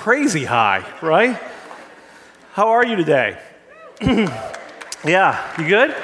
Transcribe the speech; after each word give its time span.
Crazy 0.00 0.46
high, 0.46 0.82
right? 1.02 1.38
How 2.54 2.68
are 2.68 2.86
you 2.86 2.96
today? 2.96 3.38
yeah, 5.04 5.60
you 5.60 5.68
good? 5.68 5.94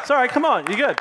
It's 0.00 0.10
all 0.10 0.16
right, 0.16 0.30
come 0.30 0.46
on, 0.46 0.66
you 0.70 0.74
good? 0.74 0.98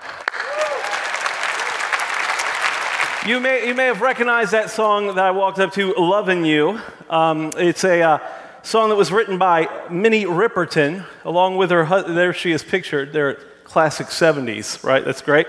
You 3.25 3.39
may, 3.39 3.65
you 3.65 3.73
may 3.73 3.85
have 3.85 4.01
recognized 4.01 4.51
that 4.51 4.69
song 4.69 5.15
that 5.15 5.23
I 5.23 5.31
walked 5.31 5.59
up 5.59 5.71
to, 5.75 5.93
Loving 5.93 6.43
You. 6.43 6.81
Um, 7.09 7.53
it's 7.55 7.85
a 7.85 8.01
uh, 8.01 8.19
song 8.63 8.89
that 8.89 8.97
was 8.97 9.13
written 9.13 9.37
by 9.37 9.69
Minnie 9.89 10.25
Riperton, 10.25 11.05
along 11.23 11.55
with 11.55 11.71
her, 11.71 11.85
hu- 11.85 12.13
there 12.13 12.33
she 12.33 12.51
is 12.51 12.63
pictured, 12.63 13.13
they're 13.13 13.35
classic 13.63 14.07
70s, 14.07 14.83
right? 14.83 15.05
That's 15.05 15.21
great. 15.21 15.47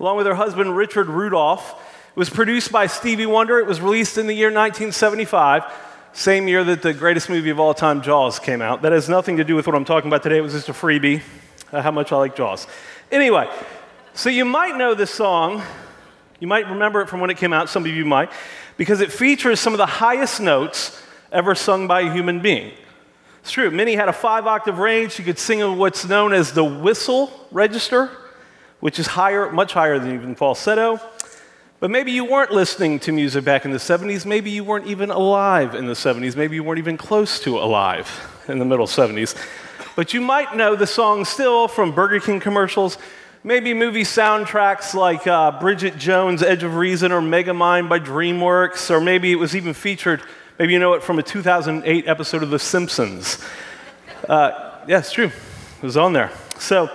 Along 0.00 0.16
with 0.16 0.26
her 0.26 0.36
husband, 0.36 0.74
Richard 0.74 1.08
Rudolph. 1.08 1.72
It 2.08 2.16
was 2.16 2.30
produced 2.30 2.72
by 2.72 2.86
Stevie 2.86 3.26
Wonder. 3.26 3.58
It 3.58 3.66
was 3.66 3.82
released 3.82 4.16
in 4.16 4.26
the 4.26 4.32
year 4.34 4.48
1975, 4.48 5.64
same 6.14 6.48
year 6.48 6.64
that 6.64 6.80
the 6.80 6.94
greatest 6.94 7.28
movie 7.28 7.50
of 7.50 7.60
all 7.60 7.74
time, 7.74 8.00
Jaws, 8.00 8.38
came 8.38 8.62
out. 8.62 8.82
That 8.82 8.92
has 8.92 9.08
nothing 9.08 9.36
to 9.36 9.44
do 9.44 9.54
with 9.54 9.66
what 9.66 9.76
I'm 9.76 9.84
talking 9.84 10.08
about 10.08 10.22
today. 10.22 10.38
It 10.38 10.42
was 10.42 10.54
just 10.54 10.68
a 10.70 10.72
freebie, 10.72 11.22
uh, 11.72 11.82
how 11.82 11.90
much 11.90 12.10
I 12.10 12.16
like 12.16 12.34
Jaws. 12.34 12.66
Anyway, 13.12 13.48
so 14.14 14.30
you 14.30 14.46
might 14.46 14.76
know 14.76 14.94
this 14.94 15.10
song 15.10 15.62
you 16.40 16.48
might 16.48 16.68
remember 16.68 17.00
it 17.00 17.08
from 17.08 17.20
when 17.20 17.30
it 17.30 17.38
came 17.38 17.52
out, 17.52 17.68
some 17.68 17.84
of 17.84 17.90
you 17.90 18.04
might, 18.04 18.30
because 18.76 19.00
it 19.00 19.12
features 19.12 19.60
some 19.60 19.72
of 19.72 19.78
the 19.78 19.86
highest 19.86 20.40
notes 20.40 21.00
ever 21.32 21.54
sung 21.54 21.86
by 21.86 22.02
a 22.02 22.12
human 22.12 22.40
being. 22.40 22.72
It's 23.40 23.50
true. 23.50 23.70
Minnie 23.70 23.94
had 23.94 24.08
a 24.08 24.12
five 24.12 24.46
octave 24.46 24.78
range. 24.78 25.12
She 25.12 25.22
could 25.22 25.38
sing 25.38 25.60
in 25.60 25.78
what's 25.78 26.06
known 26.06 26.32
as 26.32 26.52
the 26.52 26.64
whistle 26.64 27.48
register, 27.50 28.10
which 28.80 28.98
is 28.98 29.06
higher, 29.06 29.50
much 29.52 29.72
higher 29.72 29.98
than 29.98 30.12
even 30.12 30.34
falsetto. 30.34 31.00
But 31.84 31.90
maybe 31.90 32.12
you 32.12 32.24
weren't 32.24 32.50
listening 32.50 32.98
to 33.00 33.12
music 33.12 33.44
back 33.44 33.66
in 33.66 33.70
the 33.70 33.76
70s. 33.76 34.24
Maybe 34.24 34.50
you 34.50 34.64
weren't 34.64 34.86
even 34.86 35.10
alive 35.10 35.74
in 35.74 35.84
the 35.84 35.92
70s. 35.92 36.34
Maybe 36.34 36.56
you 36.56 36.64
weren't 36.64 36.78
even 36.78 36.96
close 36.96 37.38
to 37.40 37.58
alive 37.58 38.08
in 38.48 38.58
the 38.58 38.64
middle 38.64 38.86
70s. 38.86 39.36
But 39.94 40.14
you 40.14 40.22
might 40.22 40.56
know 40.56 40.76
the 40.76 40.86
song 40.86 41.26
still 41.26 41.68
from 41.68 41.94
Burger 41.94 42.20
King 42.20 42.40
commercials 42.40 42.96
maybe 43.44 43.74
movie 43.74 44.04
soundtracks 44.04 44.94
like 44.94 45.26
uh, 45.26 45.60
Bridget 45.60 45.98
Jones' 45.98 46.42
Edge 46.42 46.62
of 46.62 46.76
Reason 46.76 47.12
or 47.12 47.20
Megamind 47.20 47.90
by 47.90 48.00
DreamWorks, 48.00 48.90
or 48.90 48.98
maybe 48.98 49.30
it 49.30 49.36
was 49.36 49.54
even 49.54 49.74
featured, 49.74 50.22
maybe 50.58 50.72
you 50.72 50.78
know 50.78 50.94
it 50.94 51.02
from 51.02 51.18
a 51.18 51.22
2008 51.22 52.08
episode 52.08 52.42
of 52.42 52.48
The 52.48 52.58
Simpsons. 52.58 53.44
Uh, 54.26 54.80
yeah, 54.88 55.00
it's 55.00 55.12
true. 55.12 55.26
It 55.26 55.82
was 55.82 55.98
on 55.98 56.14
there. 56.14 56.30
So, 56.58 56.88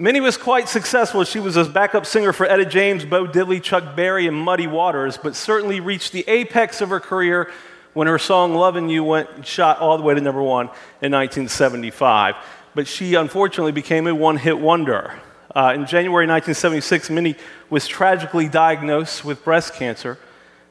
Minnie 0.00 0.20
was 0.20 0.36
quite 0.36 0.68
successful. 0.68 1.24
She 1.24 1.40
was 1.40 1.56
a 1.56 1.64
backup 1.64 2.06
singer 2.06 2.32
for 2.32 2.46
Etta 2.46 2.64
James, 2.64 3.04
Bo 3.04 3.26
Diddley, 3.26 3.60
Chuck 3.60 3.96
Berry, 3.96 4.28
and 4.28 4.36
Muddy 4.36 4.68
Waters, 4.68 5.18
but 5.20 5.34
certainly 5.34 5.80
reached 5.80 6.12
the 6.12 6.24
apex 6.28 6.80
of 6.80 6.90
her 6.90 7.00
career 7.00 7.50
when 7.94 8.06
her 8.06 8.18
song 8.18 8.54
Lovin' 8.54 8.88
You 8.88 9.02
went 9.02 9.44
shot 9.44 9.80
all 9.80 9.98
the 9.98 10.04
way 10.04 10.14
to 10.14 10.20
number 10.20 10.40
one 10.40 10.66
in 11.02 11.10
1975. 11.10 12.36
But 12.76 12.86
she 12.86 13.16
unfortunately 13.16 13.72
became 13.72 14.06
a 14.06 14.14
one 14.14 14.36
hit 14.36 14.60
wonder. 14.60 15.18
Uh, 15.52 15.72
in 15.74 15.84
January 15.84 16.28
1976, 16.28 17.10
Minnie 17.10 17.34
was 17.68 17.88
tragically 17.88 18.46
diagnosed 18.46 19.24
with 19.24 19.42
breast 19.42 19.74
cancer, 19.74 20.16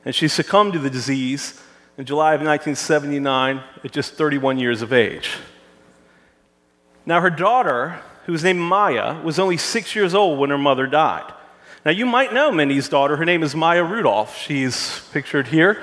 and 0.06 0.16
she 0.16 0.30
succumbed 0.30 0.72
to 0.72 0.80
the 0.80 0.90
disease 0.90 1.62
in 1.98 2.06
July 2.06 2.34
of 2.34 2.40
1979 2.40 3.62
at 3.84 3.92
just 3.92 4.14
31 4.14 4.58
years 4.58 4.82
of 4.82 4.94
age. 4.94 5.32
Now, 7.06 7.20
her 7.20 7.30
daughter, 7.30 8.00
who 8.28 8.34
was 8.34 8.44
named 8.44 8.60
Maya, 8.60 9.20
was 9.24 9.40
only 9.40 9.58
six 9.58 9.96
years 9.96 10.14
old 10.14 10.38
when 10.38 10.50
her 10.50 10.58
mother 10.58 10.86
died. 10.86 11.34
Now, 11.86 11.92
you 11.92 12.06
might 12.06 12.34
know 12.34 12.52
Minnie's 12.52 12.90
daughter. 12.90 13.16
Her 13.16 13.24
name 13.24 13.42
is 13.42 13.56
Maya 13.56 13.86
Rudolph. 13.86 14.38
She's 14.38 15.02
pictured 15.14 15.48
here. 15.48 15.82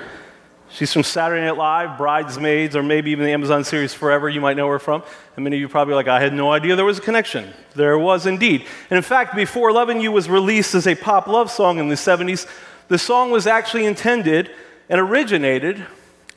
She's 0.69 0.93
from 0.93 1.01
Saturday 1.01 1.43
Night 1.43 1.57
Live, 1.57 1.97
Bridesmaids, 1.97 2.75
or 2.75 2.83
maybe 2.83 3.09
even 3.09 3.25
the 3.25 3.31
Amazon 3.31 3.63
series 3.63 3.95
Forever, 3.95 4.29
you 4.29 4.41
might 4.41 4.57
know 4.57 4.67
her 4.67 4.77
from. 4.77 5.01
And 5.35 5.43
many 5.43 5.55
of 5.55 5.61
you 5.61 5.67
probably 5.67 5.95
like, 5.95 6.07
I 6.07 6.19
had 6.19 6.33
no 6.33 6.51
idea 6.51 6.75
there 6.75 6.85
was 6.85 6.99
a 6.99 7.01
connection. 7.01 7.51
There 7.73 7.97
was 7.97 8.27
indeed. 8.27 8.63
And 8.91 8.97
in 8.97 9.03
fact, 9.03 9.35
before 9.35 9.71
Loving 9.71 9.99
You 9.99 10.11
was 10.11 10.29
released 10.29 10.75
as 10.75 10.85
a 10.85 10.93
pop 10.93 11.25
love 11.25 11.49
song 11.49 11.79
in 11.79 11.89
the 11.89 11.95
70s, 11.95 12.47
the 12.89 12.99
song 12.99 13.31
was 13.31 13.47
actually 13.47 13.85
intended 13.85 14.51
and 14.87 15.01
originated 15.01 15.83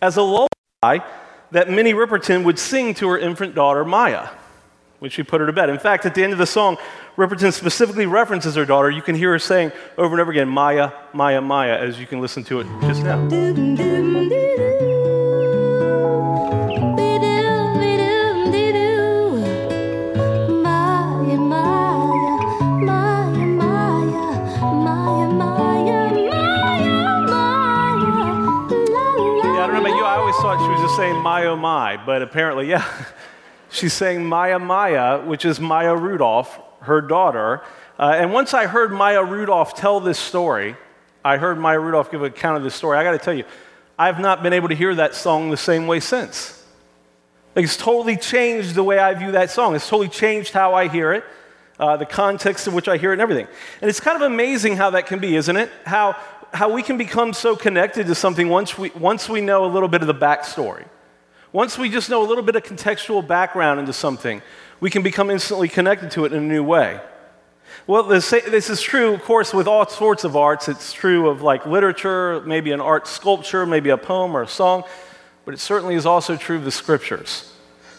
as 0.01 0.17
a 0.17 0.23
lullaby 0.23 1.05
that 1.51 1.69
Minnie 1.69 1.93
Riperton 1.93 2.45
would 2.45 2.59
sing 2.59 2.95
to 2.95 3.09
her 3.09 3.19
infant 3.19 3.55
daughter, 3.55 3.85
Maya, 3.85 4.29
when 4.99 5.11
she 5.11 5.23
put 5.23 5.41
her 5.41 5.47
to 5.47 5.53
bed. 5.53 5.71
In 5.71 5.79
fact, 5.79 6.07
at 6.07 6.15
the 6.15 6.23
end 6.25 6.33
of 6.33 6.39
the 6.39 6.47
song, 6.47 6.77
Riperton 7.17 7.53
specifically 7.53 8.07
references 8.07 8.55
her 8.55 8.65
daughter. 8.65 8.91
You 8.91 9.03
can 9.03 9.15
hear 9.15 9.33
her 9.33 9.39
saying 9.39 9.73
over 9.97 10.15
and 10.15 10.21
over 10.21 10.31
again, 10.31 10.49
Maya, 10.49 10.93
Maya, 11.13 11.41
Maya, 11.41 11.77
as 11.79 11.99
you 11.99 12.07
can 12.07 12.21
listen 12.21 12.45
to 12.45 12.61
it 12.61 12.67
just 12.83 13.03
now. 13.03 13.19
Yeah, 29.49 29.65
I 29.65 29.67
don't 29.67 29.75
know 29.75 29.81
about 29.81 29.97
you. 29.97 30.05
I 30.05 30.17
always 30.17 30.37
thought 30.37 30.59
she 30.61 30.69
was 30.71 30.81
just 30.81 30.97
saying 30.97 31.17
my 31.23 31.47
oh 31.47 31.57
my, 31.57 31.97
but 31.97 32.23
apparently, 32.23 32.69
yeah. 32.69 32.85
She's 33.71 33.93
saying 33.93 34.25
Maya 34.25 34.59
Maya, 34.59 35.21
which 35.23 35.45
is 35.45 35.61
Maya 35.61 35.95
Rudolph, 35.95 36.59
her 36.81 37.01
daughter. 37.01 37.63
Uh, 37.99 38.15
and 38.17 38.33
once 38.33 38.55
I 38.55 38.67
heard 38.67 38.93
Maya 38.93 39.23
Rudolph 39.23 39.75
tell 39.75 40.01
this 40.01 40.19
story, 40.19 40.77
I 41.25 41.37
heard 41.37 41.59
Maya 41.59 41.79
Rudolph 41.79 42.11
give 42.11 42.23
an 42.23 42.29
account 42.29 42.57
of 42.57 42.63
this 42.63 42.75
story. 42.75 42.97
I 42.97 43.05
got 43.05 43.13
to 43.13 43.19
tell 43.19 43.35
you, 43.35 43.45
I've 43.99 44.21
not 44.21 44.43
been 44.43 44.53
able 44.53 44.69
to 44.69 44.75
hear 44.75 44.95
that 44.95 45.15
song 45.15 45.51
the 45.51 45.57
same 45.57 45.87
way 45.87 46.01
since. 46.01 46.65
It's 47.55 47.77
totally 47.77 48.17
changed 48.17 48.75
the 48.75 48.85
way 48.85 48.99
I 48.99 49.15
view 49.15 49.33
that 49.33 49.51
song. 49.51 49.75
It's 49.75 49.89
totally 49.89 50.09
changed 50.09 50.53
how 50.53 50.75
I 50.75 50.87
hear 50.87 51.13
it, 51.13 51.25
uh, 51.81 51.97
the 51.97 52.07
context 52.07 52.69
in 52.69 52.75
which 52.75 52.87
I 52.87 52.97
hear 52.97 53.11
it, 53.11 53.15
and 53.15 53.23
everything. 53.23 53.49
And 53.81 53.91
it's 53.91 54.01
kind 54.01 54.17
of 54.17 54.23
amazing 54.23 54.77
how 54.77 54.91
that 54.91 55.07
can 55.07 55.19
be, 55.19 55.35
isn't 55.35 55.57
it? 55.57 55.71
How, 55.85 56.17
how 56.53 56.73
we 56.73 56.83
can 56.83 56.97
become 56.97 57.33
so 57.33 57.57
connected 57.57 58.07
to 58.07 58.15
something 58.15 58.49
once 58.49 58.79
we, 58.79 58.91
once 58.91 59.29
we 59.29 59.41
know 59.41 59.65
a 59.65 59.71
little 59.71 59.89
bit 59.89 60.03
of 60.03 60.07
the 60.07 60.15
backstory. 60.15 60.85
Once 61.53 61.79
we 61.79 61.89
just 61.89 62.11
know 62.11 62.23
a 62.23 62.29
little 62.29 62.45
bit 62.45 62.57
of 62.57 62.63
contextual 62.63 63.27
background 63.27 63.81
into 63.81 63.93
something, 63.93 64.43
we 64.81 64.91
can 64.91 65.03
become 65.03 65.31
instantly 65.31 65.69
connected 65.69 66.11
to 66.11 66.25
it 66.27 66.33
in 66.33 66.43
a 66.43 66.47
new 66.47 66.63
way. 66.63 67.01
Well, 67.87 68.03
this, 68.03 68.33
is 68.33 68.83
true, 68.83 69.15
of 69.15 69.23
course, 69.23 69.55
with 69.55 69.67
all 69.67 69.89
sorts 69.89 70.25
of 70.25 70.37
arts. 70.37 70.69
It's 70.69 70.93
true 70.93 71.29
of 71.31 71.41
like 71.41 71.65
literature, 71.65 72.43
maybe 72.43 72.71
an 72.73 72.81
art 72.81 73.07
sculpture, 73.07 73.65
maybe 73.65 73.89
a 73.89 73.97
poem 73.97 74.37
or 74.37 74.43
a 74.43 74.49
song, 74.49 74.85
but 75.47 75.55
it 75.55 75.59
certainly 75.59 75.95
is 75.95 76.05
also 76.05 76.37
true 76.37 76.57
of 76.57 76.65
the 76.65 76.71
scriptures. 76.71 77.51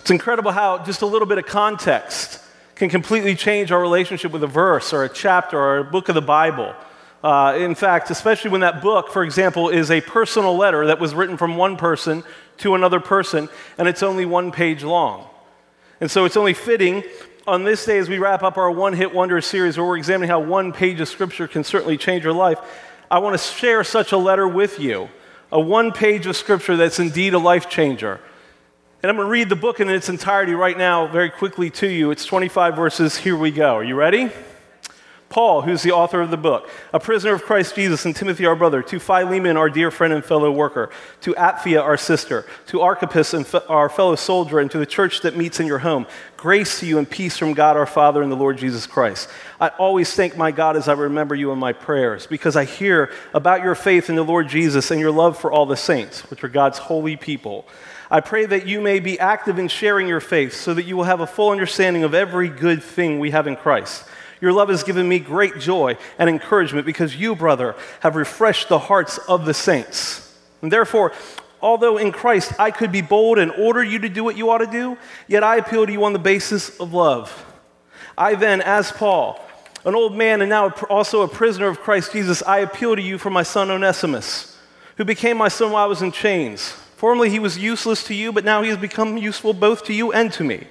It's 0.01 0.11
incredible 0.11 0.51
how 0.51 0.83
just 0.83 1.01
a 1.01 1.07
little 1.07 1.27
bit 1.27 1.39
of 1.39 1.47
context 1.47 2.39
can 2.75 2.89
completely 2.89 3.35
change 3.35 3.71
our 3.71 3.81
relationship 3.81 4.31
with 4.31 4.43
a 4.43 4.47
verse 4.47 4.93
or 4.93 5.03
a 5.03 5.09
chapter 5.09 5.57
or 5.57 5.77
a 5.79 5.83
book 5.83 6.07
of 6.07 6.15
the 6.15 6.21
Bible. 6.21 6.75
Uh, 7.23 7.57
in 7.57 7.75
fact, 7.75 8.11
especially 8.11 8.51
when 8.51 8.61
that 8.61 8.81
book, 8.81 9.11
for 9.11 9.23
example, 9.23 9.69
is 9.69 9.91
a 9.91 9.99
personal 10.01 10.55
letter 10.55 10.87
that 10.87 10.99
was 10.99 11.13
written 11.13 11.35
from 11.35 11.57
one 11.57 11.75
person 11.75 12.23
to 12.59 12.75
another 12.75 12.99
person, 12.99 13.49
and 13.77 13.87
it's 13.87 14.03
only 14.03 14.25
one 14.25 14.51
page 14.51 14.83
long. 14.83 15.27
And 16.01 16.09
so 16.09 16.25
it's 16.25 16.37
only 16.37 16.53
fitting 16.53 17.03
on 17.47 17.63
this 17.63 17.83
day 17.85 17.97
as 17.97 18.07
we 18.07 18.19
wrap 18.19 18.43
up 18.43 18.57
our 18.57 18.71
One 18.71 18.93
Hit 18.93 19.13
Wonder 19.13 19.41
series, 19.41 19.77
where 19.77 19.85
we're 19.85 19.97
examining 19.97 20.29
how 20.29 20.39
one 20.39 20.71
page 20.71 21.01
of 21.01 21.07
Scripture 21.07 21.47
can 21.47 21.63
certainly 21.63 21.97
change 21.97 22.23
your 22.23 22.33
life. 22.33 22.59
I 23.09 23.19
want 23.19 23.37
to 23.37 23.43
share 23.43 23.83
such 23.83 24.11
a 24.11 24.17
letter 24.17 24.47
with 24.47 24.79
you, 24.79 25.09
a 25.51 25.59
one 25.59 25.91
page 25.91 26.25
of 26.27 26.35
Scripture 26.35 26.77
that's 26.77 26.99
indeed 26.99 27.33
a 27.33 27.39
life 27.39 27.69
changer. 27.69 28.19
And 29.01 29.09
I'm 29.09 29.15
going 29.15 29.27
to 29.27 29.31
read 29.31 29.49
the 29.49 29.55
book 29.55 29.79
in 29.79 29.89
its 29.89 30.09
entirety 30.09 30.53
right 30.53 30.77
now, 30.77 31.07
very 31.07 31.29
quickly 31.29 31.69
to 31.71 31.87
you. 31.87 32.11
It's 32.11 32.25
25 32.25 32.75
verses. 32.75 33.17
Here 33.17 33.35
we 33.35 33.49
go. 33.49 33.75
Are 33.75 33.83
you 33.83 33.95
ready? 33.95 34.29
Paul, 35.29 35.61
who's 35.61 35.83
the 35.83 35.91
author 35.91 36.21
of 36.21 36.31
the 36.31 36.37
book, 36.37 36.67
a 36.91 36.99
prisoner 36.99 37.33
of 37.33 37.43
Christ 37.43 37.75
Jesus, 37.75 38.03
and 38.03 38.15
Timothy, 38.15 38.47
our 38.47 38.55
brother, 38.55 38.81
to 38.81 38.99
Philemon, 38.99 39.57
our 39.57 39.69
dear 39.69 39.91
friend 39.91 40.11
and 40.11 40.25
fellow 40.25 40.51
worker, 40.51 40.89
to 41.21 41.35
Apphia, 41.35 41.83
our 41.83 41.97
sister, 41.97 42.45
to 42.67 42.81
Archippus, 42.81 43.35
and 43.35 43.45
fe- 43.45 43.61
our 43.69 43.89
fellow 43.89 44.15
soldier, 44.15 44.59
and 44.59 44.71
to 44.71 44.79
the 44.79 44.87
church 44.87 45.21
that 45.21 45.37
meets 45.37 45.59
in 45.59 45.67
your 45.67 45.79
home. 45.79 46.07
Grace 46.35 46.79
to 46.79 46.87
you 46.87 46.97
and 46.97 47.07
peace 47.07 47.37
from 47.37 47.53
God 47.53 47.77
our 47.77 47.85
Father 47.85 48.23
and 48.23 48.31
the 48.31 48.35
Lord 48.35 48.57
Jesus 48.57 48.87
Christ. 48.87 49.29
I 49.61 49.67
always 49.69 50.11
thank 50.13 50.35
my 50.35 50.51
God 50.51 50.75
as 50.75 50.87
I 50.87 50.93
remember 50.93 51.35
you 51.35 51.51
in 51.51 51.59
my 51.59 51.73
prayers, 51.73 52.25
because 52.25 52.55
I 52.55 52.65
hear 52.65 53.11
about 53.31 53.61
your 53.61 53.75
faith 53.75 54.09
in 54.09 54.15
the 54.15 54.23
Lord 54.23 54.49
Jesus 54.49 54.89
and 54.89 54.99
your 54.99 55.11
love 55.11 55.37
for 55.37 55.51
all 55.51 55.67
the 55.67 55.77
saints, 55.77 56.21
which 56.31 56.43
are 56.43 56.49
God's 56.49 56.79
holy 56.79 57.15
people. 57.15 57.67
I 58.09 58.21
pray 58.21 58.47
that 58.47 58.65
you 58.65 58.81
may 58.81 58.99
be 58.99 59.19
active 59.19 59.59
in 59.59 59.67
sharing 59.67 60.07
your 60.07 60.21
faith 60.21 60.55
so 60.55 60.73
that 60.73 60.85
you 60.85 60.97
will 60.97 61.03
have 61.03 61.19
a 61.19 61.27
full 61.27 61.51
understanding 61.51 62.03
of 62.03 62.15
every 62.15 62.49
good 62.49 62.81
thing 62.81 63.19
we 63.19 63.29
have 63.29 63.45
in 63.45 63.55
Christ. 63.55 64.05
Your 64.41 64.53
love 64.53 64.69
has 64.69 64.83
given 64.83 65.07
me 65.07 65.19
great 65.19 65.59
joy 65.59 65.97
and 66.17 66.29
encouragement 66.29 66.85
because 66.85 67.15
you, 67.15 67.35
brother, 67.35 67.75
have 68.01 68.15
refreshed 68.15 68.69
the 68.69 68.79
hearts 68.79 69.17
of 69.17 69.45
the 69.45 69.53
saints. 69.53 70.37
And 70.61 70.71
therefore, 70.71 71.11
although 71.61 71.97
in 71.97 72.11
Christ 72.11 72.53
I 72.59 72.71
could 72.71 72.91
be 72.91 73.01
bold 73.01 73.37
and 73.37 73.51
order 73.51 73.83
you 73.83 73.99
to 73.99 74.09
do 74.09 74.23
what 74.23 74.37
you 74.37 74.49
ought 74.49 74.59
to 74.59 74.67
do, 74.67 74.97
yet 75.27 75.43
I 75.43 75.57
appeal 75.57 75.85
to 75.85 75.91
you 75.91 76.03
on 76.05 76.13
the 76.13 76.19
basis 76.19 76.79
of 76.79 76.93
love. 76.93 77.45
I 78.17 78.35
then, 78.35 78.61
as 78.61 78.91
Paul, 78.91 79.39
an 79.85 79.95
old 79.95 80.15
man 80.15 80.41
and 80.41 80.49
now 80.49 80.69
also 80.89 81.21
a 81.21 81.27
prisoner 81.27 81.67
of 81.67 81.79
Christ 81.79 82.11
Jesus, 82.11 82.43
I 82.43 82.59
appeal 82.59 82.95
to 82.95 83.01
you 83.01 83.17
for 83.17 83.29
my 83.29 83.43
son 83.43 83.71
Onesimus, 83.71 84.57
who 84.97 85.05
became 85.05 85.37
my 85.37 85.47
son 85.47 85.71
while 85.71 85.83
I 85.83 85.87
was 85.87 86.01
in 86.01 86.11
chains. 86.11 86.71
Formerly 86.97 87.29
he 87.29 87.39
was 87.39 87.57
useless 87.57 88.03
to 88.05 88.13
you, 88.13 88.33
but 88.33 88.43
now 88.43 88.61
he 88.61 88.69
has 88.69 88.77
become 88.77 89.17
useful 89.17 89.53
both 89.53 89.85
to 89.85 89.93
you 89.93 90.11
and 90.11 90.31
to 90.33 90.43
me. 90.43 90.67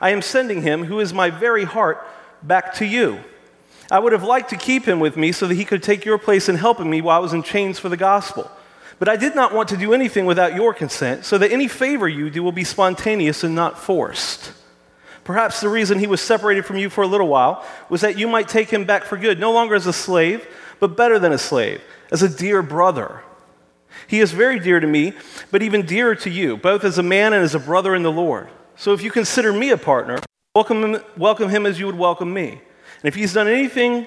I 0.00 0.10
am 0.10 0.22
sending 0.22 0.62
him, 0.62 0.84
who 0.84 0.98
is 0.98 1.12
my 1.12 1.30
very 1.30 1.62
heart, 1.62 2.04
back 2.42 2.74
to 2.74 2.86
you. 2.86 3.20
I 3.90 3.98
would 3.98 4.12
have 4.12 4.24
liked 4.24 4.50
to 4.50 4.56
keep 4.56 4.84
him 4.84 5.00
with 5.00 5.16
me 5.16 5.32
so 5.32 5.46
that 5.46 5.54
he 5.54 5.64
could 5.64 5.82
take 5.82 6.04
your 6.04 6.18
place 6.18 6.48
in 6.48 6.56
helping 6.56 6.88
me 6.88 7.00
while 7.00 7.18
I 7.18 7.20
was 7.20 7.34
in 7.34 7.42
chains 7.42 7.78
for 7.78 7.88
the 7.88 7.96
gospel. 7.96 8.50
But 8.98 9.08
I 9.08 9.16
did 9.16 9.34
not 9.34 9.52
want 9.52 9.68
to 9.70 9.76
do 9.76 9.92
anything 9.92 10.26
without 10.26 10.54
your 10.54 10.72
consent, 10.72 11.24
so 11.24 11.36
that 11.38 11.50
any 11.50 11.68
favor 11.68 12.08
you 12.08 12.30
do 12.30 12.42
will 12.42 12.52
be 12.52 12.64
spontaneous 12.64 13.42
and 13.42 13.54
not 13.54 13.78
forced. 13.78 14.52
Perhaps 15.24 15.60
the 15.60 15.68
reason 15.68 15.98
he 15.98 16.06
was 16.06 16.20
separated 16.20 16.64
from 16.64 16.78
you 16.78 16.88
for 16.88 17.02
a 17.02 17.06
little 17.06 17.28
while 17.28 17.64
was 17.88 18.00
that 18.00 18.18
you 18.18 18.26
might 18.28 18.48
take 18.48 18.70
him 18.70 18.84
back 18.84 19.04
for 19.04 19.16
good, 19.16 19.38
no 19.38 19.52
longer 19.52 19.74
as 19.74 19.86
a 19.86 19.92
slave, 19.92 20.46
but 20.80 20.96
better 20.96 21.18
than 21.18 21.32
a 21.32 21.38
slave, 21.38 21.80
as 22.10 22.22
a 22.22 22.28
dear 22.28 22.62
brother. 22.62 23.22
He 24.06 24.20
is 24.20 24.32
very 24.32 24.58
dear 24.58 24.80
to 24.80 24.86
me, 24.86 25.12
but 25.50 25.62
even 25.62 25.86
dearer 25.86 26.14
to 26.16 26.30
you, 26.30 26.56
both 26.56 26.82
as 26.82 26.98
a 26.98 27.02
man 27.02 27.32
and 27.32 27.42
as 27.42 27.54
a 27.54 27.60
brother 27.60 27.94
in 27.94 28.02
the 28.02 28.10
Lord. 28.10 28.48
So 28.76 28.92
if 28.92 29.02
you 29.02 29.10
consider 29.10 29.52
me 29.52 29.70
a 29.70 29.76
partner, 29.76 30.18
welcome 30.54 30.84
him, 30.84 31.02
welcome 31.16 31.48
him 31.48 31.64
as 31.64 31.80
you 31.80 31.86
would 31.86 31.96
welcome 31.96 32.30
me. 32.32 32.50
And 32.50 33.04
if 33.04 33.14
he's 33.14 33.32
done 33.32 33.48
anything, 33.48 34.06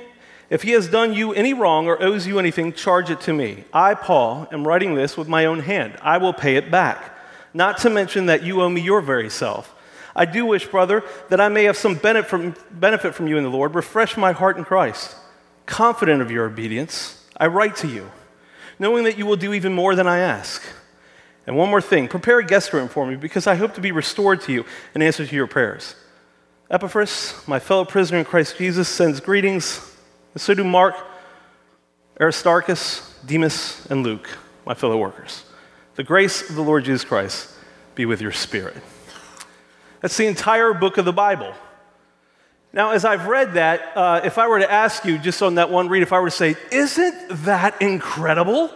if 0.52 0.62
he 0.62 0.72
has 0.72 0.88
done 0.88 1.12
you 1.12 1.34
any 1.34 1.56
wrong 1.56 1.88
or 1.88 2.00
owes 2.00 2.28
you 2.28 2.38
anything, 2.38 2.72
charge 2.72 3.10
it 3.10 3.20
to 3.22 3.34
me. 3.34 3.64
I, 3.74 3.96
Paul, 3.96 4.48
am 4.52 4.68
writing 4.68 4.94
this 4.94 5.18
with 5.18 5.28
my 5.28 5.46
own 5.46 5.62
hand. 5.62 5.98
I 6.04 6.20
will 6.20 6.34
pay 6.34 6.56
it 6.56 6.70
back. 6.70 7.18
Not 7.52 7.80
to 7.80 7.90
mention 7.90 8.28
that 8.28 8.44
you 8.44 8.62
owe 8.62 8.70
me 8.70 8.82
your 8.82 9.02
very 9.02 9.28
self. 9.28 9.74
I 10.16 10.26
do 10.26 10.46
wish, 10.46 10.68
brother, 10.68 11.04
that 11.30 11.42
I 11.42 11.50
may 11.50 11.64
have 11.64 11.78
some 11.78 11.96
benefit 11.96 12.30
from, 12.30 12.56
benefit 12.70 13.16
from 13.16 13.28
you 13.28 13.38
in 13.38 13.44
the 13.44 13.50
Lord. 13.50 13.74
Refresh 13.74 14.16
my 14.16 14.32
heart 14.32 14.58
in 14.58 14.66
Christ. 14.66 15.16
Confident 15.66 16.22
of 16.22 16.30
your 16.30 16.46
obedience, 16.46 17.26
I 17.36 17.48
write 17.48 17.76
to 17.78 17.88
you, 17.88 18.12
knowing 18.78 19.04
that 19.06 19.18
you 19.18 19.26
will 19.26 19.36
do 19.36 19.52
even 19.52 19.74
more 19.74 19.96
than 19.96 20.06
I 20.06 20.20
ask. 20.20 20.62
And 21.48 21.58
one 21.58 21.72
more 21.72 21.82
thing 21.82 22.08
prepare 22.08 22.38
a 22.38 22.46
guest 22.46 22.72
room 22.72 22.88
for 22.88 23.08
me, 23.08 23.16
because 23.16 23.48
I 23.48 23.56
hope 23.56 23.74
to 23.74 23.82
be 23.82 23.92
restored 23.92 24.42
to 24.42 24.54
you 24.54 24.64
in 24.94 25.02
answer 25.02 25.26
to 25.26 25.36
your 25.36 25.48
prayers. 25.48 25.96
Epaphras, 26.70 27.36
my 27.48 27.60
fellow 27.60 27.86
prisoner 27.86 28.18
in 28.18 28.26
Christ 28.26 28.58
Jesus, 28.58 28.90
sends 28.90 29.20
greetings, 29.20 29.80
and 30.34 30.42
so 30.42 30.56
do 30.56 30.64
Mark, 30.64 30.96
Aristarchus, 32.20 33.14
Demas, 33.24 33.86
and 33.92 34.02
Luke, 34.02 34.28
my 34.66 34.74
fellow 34.74 34.98
workers. 34.98 35.44
The 35.96 36.04
grace 36.04 36.50
of 36.50 36.56
the 36.56 36.64
Lord 36.64 36.86
Jesus 36.86 37.04
Christ 37.04 37.52
be 37.94 38.06
with 38.06 38.20
your 38.20 38.32
spirit. 38.32 38.78
That's 40.02 40.18
the 40.18 40.26
entire 40.26 40.74
book 40.74 40.98
of 40.98 41.06
the 41.06 41.14
Bible. 41.14 41.54
Now, 42.74 42.92
as 42.92 43.06
I've 43.06 43.28
read 43.28 43.54
that, 43.54 43.96
uh, 43.96 44.22
if 44.24 44.38
I 44.40 44.48
were 44.48 44.60
to 44.60 44.70
ask 44.70 45.06
you 45.06 45.20
just 45.20 45.42
on 45.44 45.56
that 45.56 45.70
one 45.70 45.88
read, 45.88 46.02
if 46.02 46.12
I 46.12 46.20
were 46.20 46.30
to 46.30 46.36
say, 46.36 46.56
Isn't 46.72 47.44
that 47.46 47.82
incredible? 47.82 48.72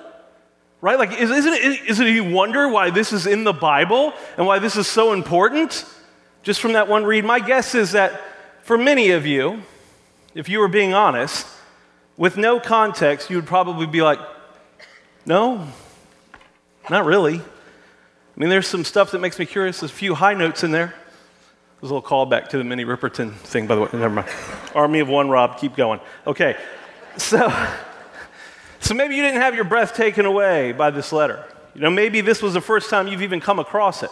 Right? 0.80 0.98
Like, 0.98 1.12
isn't 1.12 1.54
it, 1.54 1.90
isn't 1.90 2.08
it 2.08 2.12
you 2.12 2.24
wonder 2.24 2.70
why 2.70 2.92
this 2.92 3.12
is 3.12 3.28
in 3.28 3.44
the 3.44 3.52
Bible 3.52 4.14
and 4.38 4.48
why 4.48 4.60
this 4.60 4.78
is 4.78 4.88
so 4.88 5.12
important? 5.12 5.84
Just 6.44 6.62
from 6.62 6.74
that 6.74 6.88
one 6.88 7.04
read, 7.04 7.26
my 7.26 7.40
guess 7.40 7.76
is 7.76 7.92
that 7.92 8.22
for 8.64 8.78
many 8.78 9.12
of 9.12 9.26
you, 9.26 9.62
if 10.34 10.48
you 10.48 10.60
were 10.60 10.68
being 10.68 10.94
honest, 10.94 11.48
with 12.18 12.38
no 12.38 12.60
context, 12.60 13.30
you 13.30 13.36
would 13.38 13.48
probably 13.48 13.88
be 13.88 14.02
like, 14.02 14.20
No, 15.26 15.68
not 16.90 17.06
really. 17.06 17.36
I 17.40 18.42
mean, 18.42 18.50
there's 18.50 18.68
some 18.68 18.86
stuff 18.86 19.12
that 19.12 19.20
makes 19.20 19.38
me 19.38 19.46
curious. 19.46 19.82
There's 19.82 19.92
a 19.92 19.96
few 19.96 20.16
high 20.16 20.34
notes 20.34 20.64
in 20.64 20.72
there. 20.72 20.94
There's 21.82 21.92
a 21.92 21.94
little 21.94 22.02
callback 22.02 22.50
to 22.50 22.58
the 22.58 22.64
Minnie 22.64 22.86
Riperton 22.86 23.34
thing, 23.34 23.68
by 23.68 23.76
the 23.76 23.82
way. 23.82 23.90
Never 23.94 24.10
mind. 24.10 24.30
Army 24.76 25.00
of 25.00 25.10
one, 25.10 25.30
Rob. 25.30 25.58
Keep 25.58 25.76
going. 25.76 26.00
Okay. 26.28 26.56
So, 27.18 27.52
so 28.80 28.94
maybe 28.94 29.16
you 29.16 29.22
didn't 29.22 29.42
have 29.42 29.56
your 29.56 29.66
breath 29.66 29.94
taken 29.94 30.26
away 30.26 30.72
by 30.72 30.90
this 30.90 31.12
letter. 31.12 31.44
You 31.76 31.82
know, 31.82 31.90
maybe 31.90 32.22
this 32.22 32.42
was 32.42 32.54
the 32.54 32.62
first 32.62 32.90
time 32.90 33.08
you've 33.08 33.22
even 33.22 33.40
come 33.40 33.60
across 33.60 34.04
it. 34.04 34.12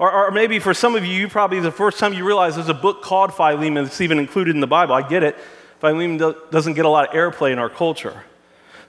Or, 0.00 0.10
or 0.10 0.30
maybe 0.30 0.58
for 0.58 0.72
some 0.72 0.96
of 0.96 1.04
you, 1.04 1.12
you 1.12 1.28
probably 1.28 1.60
the 1.60 1.70
first 1.70 1.98
time 1.98 2.14
you 2.14 2.24
realize 2.24 2.54
there's 2.54 2.70
a 2.70 2.74
book 2.74 3.02
called 3.02 3.34
Philemon 3.34 3.84
that's 3.84 4.00
even 4.00 4.18
included 4.18 4.54
in 4.54 4.60
the 4.62 4.66
Bible. 4.66 4.94
I 4.94 5.06
get 5.06 5.22
it. 5.22 5.36
Philemon 5.80 6.16
doesn't 6.50 6.72
get 6.72 6.86
a 6.86 6.88
lot 6.88 7.08
of 7.08 7.14
airplay 7.14 7.52
in 7.52 7.58
our 7.58 7.68
culture. 7.68 8.24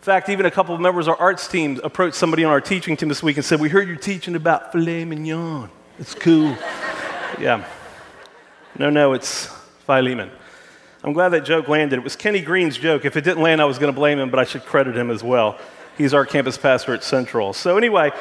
In 0.01 0.03
fact, 0.03 0.29
even 0.29 0.45
a 0.45 0.51
couple 0.51 0.73
of 0.73 0.79
members 0.79 1.07
of 1.07 1.15
our 1.15 1.19
arts 1.19 1.49
team 1.49 1.81
approached 1.83 2.15
somebody 2.15 2.45
on 2.45 2.51
our 2.51 2.61
teaching 2.61 2.95
team 2.95 3.09
this 3.09 3.21
week 3.21 3.35
and 3.35 3.45
said, 3.45 3.59
We 3.59 3.67
heard 3.67 3.89
you're 3.89 3.97
teaching 3.97 4.37
about 4.37 4.71
filet 4.71 5.03
mignon. 5.03 5.69
It's 5.99 6.15
cool. 6.15 6.45
yeah. 7.39 7.65
No, 8.79 8.89
no, 8.89 9.11
it's 9.11 9.47
Philemon. 9.85 10.31
I'm 11.03 11.11
glad 11.11 11.29
that 11.29 11.41
joke 11.41 11.67
landed. 11.67 11.97
It 11.97 12.05
was 12.05 12.15
Kenny 12.15 12.39
Green's 12.39 12.77
joke. 12.77 13.03
If 13.03 13.17
it 13.17 13.25
didn't 13.25 13.43
land, 13.43 13.61
I 13.61 13.65
was 13.65 13.79
going 13.79 13.91
to 13.91 13.95
blame 13.95 14.17
him, 14.17 14.29
but 14.29 14.39
I 14.39 14.45
should 14.45 14.65
credit 14.65 14.95
him 14.95 15.11
as 15.11 15.21
well. 15.21 15.59
He's 15.97 16.13
our 16.13 16.25
campus 16.25 16.57
pastor 16.57 16.93
at 16.93 17.03
Central. 17.03 17.51
So, 17.51 17.75
anyway, 17.75 18.11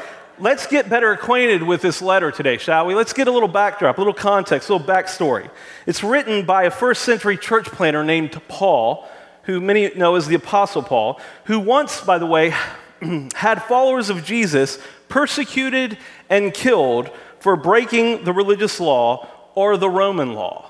let's 0.41 0.67
get 0.67 0.89
better 0.89 1.13
acquainted 1.13 1.63
with 1.63 1.83
this 1.83 2.01
letter 2.01 2.31
today, 2.31 2.57
shall 2.59 2.87
we? 2.87 2.95
Let's 2.95 3.13
get 3.13 3.29
a 3.29 3.31
little 3.31 3.49
backdrop, 3.49 3.99
a 3.99 4.01
little 4.01 4.15
context, 4.15 4.69
a 4.69 4.73
little 4.73 4.87
backstory. 4.87 5.51
It's 5.87 6.03
written 6.03 6.47
by 6.47 6.65
a 6.65 6.71
first 6.71 7.03
century 7.03 7.37
church 7.37 7.67
planter 7.67 8.05
named 8.05 8.41
Paul, 8.49 9.09
who 9.45 9.61
many 9.61 9.91
know 9.95 10.17
as 10.17 10.27
the 10.27 10.35
Apostle 10.35 10.83
Paul, 10.83 11.21
who 11.45 11.59
once, 11.59 12.01
by 12.01 12.19
the 12.19 12.27
way, 12.27 12.55
had 13.35 13.63
followers 13.65 14.11
of 14.11 14.25
Jesus 14.25 14.79
persecuted 15.09 15.99
and 16.29 16.55
killed 16.55 17.11
for 17.39 17.57
breaking 17.57 18.25
the 18.25 18.33
religious 18.33 18.81
law 18.81 19.29
or 19.55 19.77
the 19.77 19.91
Roman 19.91 20.35
law. 20.35 20.70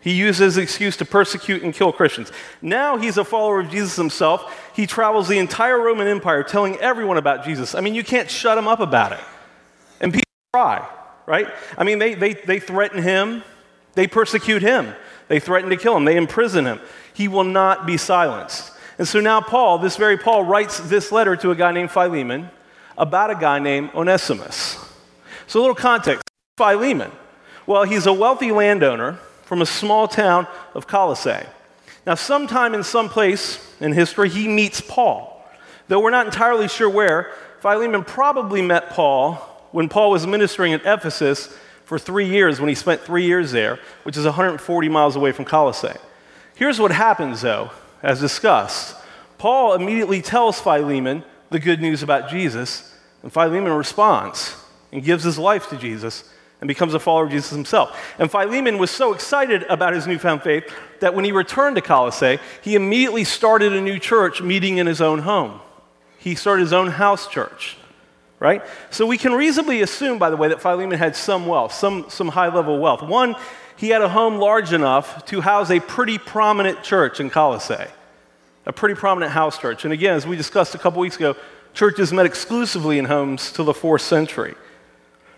He 0.00 0.12
uses 0.12 0.54
the 0.54 0.62
excuse 0.62 0.96
to 0.98 1.04
persecute 1.04 1.62
and 1.62 1.74
kill 1.74 1.92
Christians. 1.92 2.30
Now 2.62 2.96
he's 2.98 3.18
a 3.18 3.24
follower 3.24 3.60
of 3.60 3.70
Jesus 3.70 3.96
himself. 3.96 4.72
He 4.74 4.86
travels 4.86 5.26
the 5.26 5.38
entire 5.38 5.80
Roman 5.80 6.06
Empire 6.06 6.42
telling 6.44 6.76
everyone 6.76 7.18
about 7.18 7.44
Jesus. 7.44 7.74
I 7.74 7.80
mean, 7.80 7.94
you 7.94 8.04
can't 8.04 8.30
shut 8.30 8.56
him 8.56 8.68
up 8.68 8.80
about 8.80 9.12
it. 9.12 9.20
And 10.00 10.12
people 10.12 10.30
cry, 10.52 10.88
right? 11.26 11.48
I 11.76 11.82
mean, 11.82 11.98
they, 11.98 12.14
they, 12.14 12.34
they 12.34 12.60
threaten 12.60 13.02
him, 13.02 13.42
they 13.94 14.06
persecute 14.06 14.62
him, 14.62 14.94
they 15.26 15.40
threaten 15.40 15.68
to 15.70 15.76
kill 15.76 15.96
him, 15.96 16.04
they 16.04 16.16
imprison 16.16 16.64
him. 16.64 16.80
He 17.12 17.26
will 17.26 17.44
not 17.44 17.84
be 17.84 17.96
silenced. 17.96 18.72
And 18.98 19.06
so 19.06 19.20
now 19.20 19.40
Paul, 19.40 19.78
this 19.78 19.96
very 19.96 20.16
Paul, 20.16 20.44
writes 20.44 20.78
this 20.78 21.10
letter 21.10 21.34
to 21.36 21.50
a 21.50 21.56
guy 21.56 21.72
named 21.72 21.90
Philemon 21.90 22.50
about 22.96 23.30
a 23.30 23.34
guy 23.34 23.58
named 23.58 23.90
Onesimus. 23.94 24.76
So, 25.46 25.60
a 25.60 25.62
little 25.62 25.74
context 25.74 26.22
Philemon. 26.56 27.10
Well, 27.66 27.84
he's 27.84 28.06
a 28.06 28.12
wealthy 28.12 28.52
landowner 28.52 29.18
from 29.48 29.62
a 29.62 29.66
small 29.66 30.06
town 30.06 30.46
of 30.74 30.86
Colossae. 30.86 31.46
Now, 32.06 32.16
sometime 32.16 32.74
in 32.74 32.84
some 32.84 33.08
place 33.08 33.58
in 33.80 33.94
history, 33.94 34.28
he 34.28 34.46
meets 34.46 34.82
Paul. 34.82 35.42
Though 35.88 36.00
we're 36.00 36.10
not 36.10 36.26
entirely 36.26 36.68
sure 36.68 36.90
where, 36.90 37.32
Philemon 37.60 38.04
probably 38.04 38.60
met 38.60 38.90
Paul 38.90 39.36
when 39.72 39.88
Paul 39.88 40.10
was 40.10 40.26
ministering 40.26 40.74
at 40.74 40.84
Ephesus 40.84 41.56
for 41.86 41.98
three 41.98 42.28
years, 42.28 42.60
when 42.60 42.68
he 42.68 42.74
spent 42.74 43.00
three 43.00 43.24
years 43.24 43.50
there, 43.50 43.78
which 44.02 44.18
is 44.18 44.26
140 44.26 44.88
miles 44.90 45.16
away 45.16 45.32
from 45.32 45.46
Colossae. 45.46 45.98
Here's 46.54 46.78
what 46.78 46.90
happens, 46.90 47.40
though, 47.40 47.70
as 48.02 48.20
discussed. 48.20 48.96
Paul 49.38 49.72
immediately 49.72 50.20
tells 50.20 50.60
Philemon 50.60 51.24
the 51.48 51.58
good 51.58 51.80
news 51.80 52.02
about 52.02 52.28
Jesus, 52.28 52.94
and 53.22 53.32
Philemon 53.32 53.72
responds 53.72 54.54
and 54.92 55.02
gives 55.02 55.24
his 55.24 55.38
life 55.38 55.70
to 55.70 55.78
Jesus 55.78 56.30
and 56.60 56.68
becomes 56.68 56.94
a 56.94 56.98
follower 56.98 57.24
of 57.24 57.30
Jesus 57.30 57.50
himself. 57.50 57.96
And 58.18 58.30
Philemon 58.30 58.78
was 58.78 58.90
so 58.90 59.12
excited 59.12 59.62
about 59.64 59.92
his 59.92 60.06
newfound 60.06 60.42
faith 60.42 60.64
that 61.00 61.14
when 61.14 61.24
he 61.24 61.32
returned 61.32 61.76
to 61.76 61.82
Colossae, 61.82 62.38
he 62.62 62.74
immediately 62.74 63.24
started 63.24 63.72
a 63.72 63.80
new 63.80 63.98
church 63.98 64.42
meeting 64.42 64.78
in 64.78 64.86
his 64.86 65.00
own 65.00 65.20
home. 65.20 65.60
He 66.18 66.34
started 66.34 66.62
his 66.62 66.72
own 66.72 66.88
house 66.88 67.28
church, 67.28 67.76
right? 68.40 68.62
So 68.90 69.06
we 69.06 69.18
can 69.18 69.32
reasonably 69.32 69.82
assume, 69.82 70.18
by 70.18 70.30
the 70.30 70.36
way, 70.36 70.48
that 70.48 70.60
Philemon 70.60 70.98
had 70.98 71.14
some 71.14 71.46
wealth, 71.46 71.72
some, 71.72 72.06
some 72.08 72.28
high 72.28 72.52
level 72.52 72.78
wealth. 72.80 73.02
One, 73.02 73.36
he 73.76 73.90
had 73.90 74.02
a 74.02 74.08
home 74.08 74.38
large 74.38 74.72
enough 74.72 75.24
to 75.26 75.40
house 75.40 75.70
a 75.70 75.78
pretty 75.78 76.18
prominent 76.18 76.82
church 76.82 77.20
in 77.20 77.30
Colossae, 77.30 77.86
a 78.66 78.72
pretty 78.72 78.96
prominent 78.96 79.30
house 79.30 79.56
church. 79.58 79.84
And 79.84 79.94
again, 79.94 80.16
as 80.16 80.26
we 80.26 80.36
discussed 80.36 80.74
a 80.74 80.78
couple 80.78 81.00
weeks 81.00 81.14
ago, 81.14 81.36
churches 81.74 82.12
met 82.12 82.26
exclusively 82.26 82.98
in 82.98 83.04
homes 83.04 83.52
till 83.52 83.64
the 83.64 83.74
fourth 83.74 84.02
century. 84.02 84.56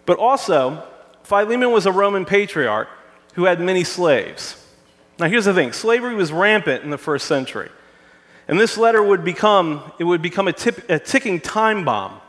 But 0.06 0.18
also, 0.18 0.82
Philemon 1.30 1.70
was 1.70 1.86
a 1.86 1.92
Roman 1.92 2.24
patriarch 2.24 2.88
who 3.34 3.44
had 3.44 3.60
many 3.60 3.84
slaves. 3.84 4.56
Now, 5.20 5.28
here's 5.28 5.44
the 5.44 5.54
thing 5.54 5.72
slavery 5.72 6.16
was 6.16 6.32
rampant 6.32 6.82
in 6.82 6.90
the 6.90 6.98
first 6.98 7.28
century. 7.28 7.70
And 8.48 8.58
this 8.58 8.76
letter 8.76 9.00
would 9.00 9.22
become, 9.22 9.92
it 10.00 10.04
would 10.04 10.22
become 10.22 10.48
a, 10.48 10.52
tip, 10.52 10.90
a 10.90 10.98
ticking 10.98 11.40
time 11.40 11.84
bomb 11.84 12.20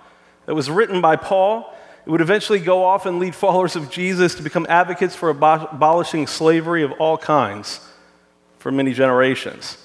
that 0.46 0.54
was 0.54 0.70
written 0.70 1.02
by 1.02 1.16
Paul. 1.16 1.74
It 2.06 2.12
would 2.12 2.22
eventually 2.22 2.60
go 2.60 2.86
off 2.86 3.08
and 3.08 3.18
lead 3.18 3.34
followers 3.34 3.76
of 3.76 3.90
Jesus 3.90 4.36
to 4.36 4.44
become 4.44 4.68
advocates 4.70 5.16
for 5.16 5.30
abolishing 5.30 6.28
slavery 6.28 6.84
of 6.84 6.92
all 6.94 7.18
kinds 7.18 7.80
for 8.60 8.72
many 8.72 8.94
generations. 8.94 9.78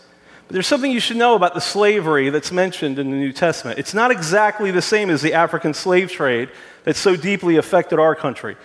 But 0.47 0.53
there's 0.53 0.67
something 0.67 0.93
you 0.93 1.01
should 1.01 1.17
know 1.17 1.35
about 1.37 1.55
the 1.55 1.61
slavery 1.63 2.29
that's 2.29 2.53
mentioned 2.53 2.99
in 2.99 3.11
the 3.11 3.17
New 3.17 3.33
Testament. 3.33 3.79
It's 3.79 3.95
not 3.95 4.11
exactly 4.11 4.71
the 4.71 4.83
same 4.83 5.09
as 5.09 5.23
the 5.23 5.33
African 5.33 5.73
slave 5.73 6.13
trade 6.13 6.51
that 6.85 6.97
so 6.97 7.17
deeply 7.17 7.57
affected 7.57 7.99
our 7.99 8.15
country 8.15 8.57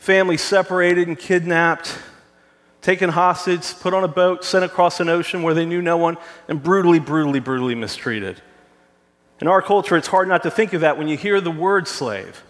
families 0.00 0.40
separated 0.40 1.06
and 1.06 1.18
kidnapped, 1.18 1.96
taken 2.80 3.10
hostage, 3.10 3.74
put 3.80 3.92
on 3.92 4.02
a 4.02 4.08
boat, 4.08 4.44
sent 4.44 4.64
across 4.64 4.98
an 4.98 5.10
ocean 5.10 5.42
where 5.42 5.52
they 5.52 5.66
knew 5.66 5.82
no 5.82 5.98
one, 5.98 6.16
and 6.48 6.62
brutally, 6.62 6.98
brutally, 6.98 7.38
brutally 7.38 7.74
mistreated. 7.74 8.40
In 9.40 9.46
our 9.46 9.60
culture, 9.60 9.96
it's 9.96 10.08
hard 10.08 10.26
not 10.26 10.42
to 10.42 10.50
think 10.50 10.72
of 10.72 10.80
that 10.80 10.96
when 10.96 11.06
you 11.06 11.18
hear 11.18 11.40
the 11.40 11.50
word 11.50 11.86
slave. 11.86 12.42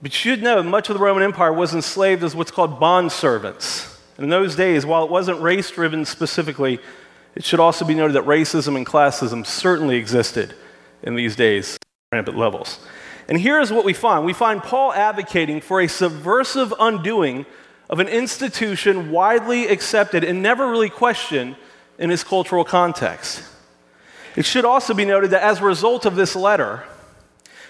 But 0.00 0.12
you 0.12 0.32
should 0.32 0.42
know 0.42 0.62
much 0.62 0.88
of 0.88 0.96
the 0.96 1.02
Roman 1.02 1.22
Empire 1.22 1.52
was 1.52 1.74
enslaved 1.74 2.24
as 2.24 2.34
what's 2.34 2.50
called 2.50 2.80
bond 2.80 3.12
servants. 3.12 4.00
And 4.16 4.24
in 4.24 4.30
those 4.30 4.56
days, 4.56 4.86
while 4.86 5.04
it 5.04 5.10
wasn't 5.10 5.42
race 5.42 5.70
driven 5.70 6.06
specifically, 6.06 6.78
it 7.34 7.44
should 7.44 7.60
also 7.60 7.84
be 7.84 7.94
noted 7.94 8.14
that 8.14 8.24
racism 8.24 8.76
and 8.76 8.86
classism 8.86 9.44
certainly 9.44 9.96
existed 9.96 10.54
in 11.02 11.16
these 11.16 11.36
days, 11.36 11.76
rampant 12.12 12.38
levels. 12.38 12.78
And 13.28 13.38
here's 13.38 13.70
what 13.70 13.84
we 13.84 13.92
find 13.92 14.24
we 14.24 14.32
find 14.32 14.62
Paul 14.62 14.92
advocating 14.92 15.60
for 15.60 15.80
a 15.80 15.86
subversive 15.88 16.72
undoing 16.80 17.44
of 17.90 18.00
an 18.00 18.08
institution 18.08 19.10
widely 19.10 19.66
accepted 19.66 20.24
and 20.24 20.42
never 20.42 20.70
really 20.70 20.90
questioned 20.90 21.56
in 21.98 22.10
its 22.10 22.24
cultural 22.24 22.64
context. 22.64 23.42
It 24.36 24.44
should 24.44 24.64
also 24.64 24.94
be 24.94 25.04
noted 25.04 25.30
that 25.30 25.42
as 25.42 25.60
a 25.60 25.64
result 25.64 26.06
of 26.06 26.14
this 26.16 26.36
letter, 26.36 26.84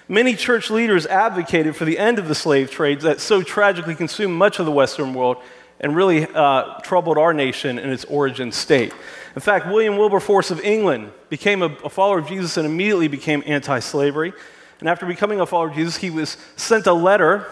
many 0.08 0.34
church 0.34 0.70
leaders 0.70 1.06
advocated 1.06 1.74
for 1.76 1.84
the 1.84 1.98
end 1.98 2.18
of 2.18 2.28
the 2.28 2.34
slave 2.34 2.70
trade 2.70 3.00
that 3.02 3.20
so 3.20 3.42
tragically 3.42 3.94
consumed 3.94 4.34
much 4.34 4.58
of 4.58 4.66
the 4.66 4.72
Western 4.72 5.14
world 5.14 5.38
and 5.80 5.94
really 5.94 6.26
uh, 6.26 6.78
troubled 6.80 7.18
our 7.18 7.32
nation 7.32 7.78
in 7.78 7.90
its 7.90 8.04
origin 8.06 8.52
state. 8.52 8.92
In 9.34 9.40
fact, 9.40 9.66
William 9.66 9.96
Wilberforce 9.96 10.50
of 10.50 10.60
England 10.60 11.12
became 11.28 11.62
a, 11.62 11.66
a 11.84 11.88
follower 11.88 12.18
of 12.18 12.28
Jesus 12.28 12.56
and 12.56 12.66
immediately 12.66 13.08
became 13.08 13.42
anti 13.46 13.78
slavery. 13.78 14.32
And 14.80 14.88
after 14.88 15.06
becoming 15.06 15.40
a 15.40 15.46
follower 15.46 15.68
of 15.68 15.74
Jesus, 15.74 15.96
he 15.96 16.10
was 16.10 16.36
sent 16.56 16.86
a 16.86 16.92
letter 16.92 17.46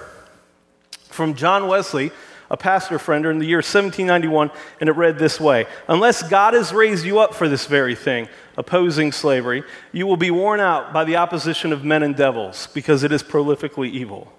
from 1.08 1.34
John 1.34 1.66
Wesley 1.66 2.12
a 2.50 2.56
pastor 2.56 2.98
friend 2.98 3.26
in 3.26 3.38
the 3.38 3.46
year 3.46 3.58
1791, 3.58 4.50
and 4.80 4.88
it 4.88 4.92
read 4.92 5.18
this 5.18 5.40
way 5.40 5.66
Unless 5.88 6.28
God 6.28 6.54
has 6.54 6.72
raised 6.72 7.04
you 7.04 7.18
up 7.18 7.34
for 7.34 7.48
this 7.48 7.66
very 7.66 7.94
thing, 7.94 8.28
opposing 8.56 9.12
slavery, 9.12 9.64
you 9.92 10.06
will 10.06 10.16
be 10.16 10.30
worn 10.30 10.60
out 10.60 10.92
by 10.92 11.04
the 11.04 11.16
opposition 11.16 11.72
of 11.72 11.84
men 11.84 12.02
and 12.02 12.16
devils, 12.16 12.68
because 12.72 13.02
it 13.02 13.12
is 13.12 13.22
prolifically 13.22 13.90
evil. 13.90 14.32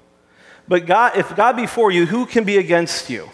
But 0.67 0.85
God, 0.85 1.17
if 1.17 1.35
God 1.35 1.55
be 1.55 1.67
for 1.67 1.91
you, 1.91 2.05
who 2.05 2.25
can 2.25 2.43
be 2.43 2.57
against 2.57 3.09
you? 3.09 3.29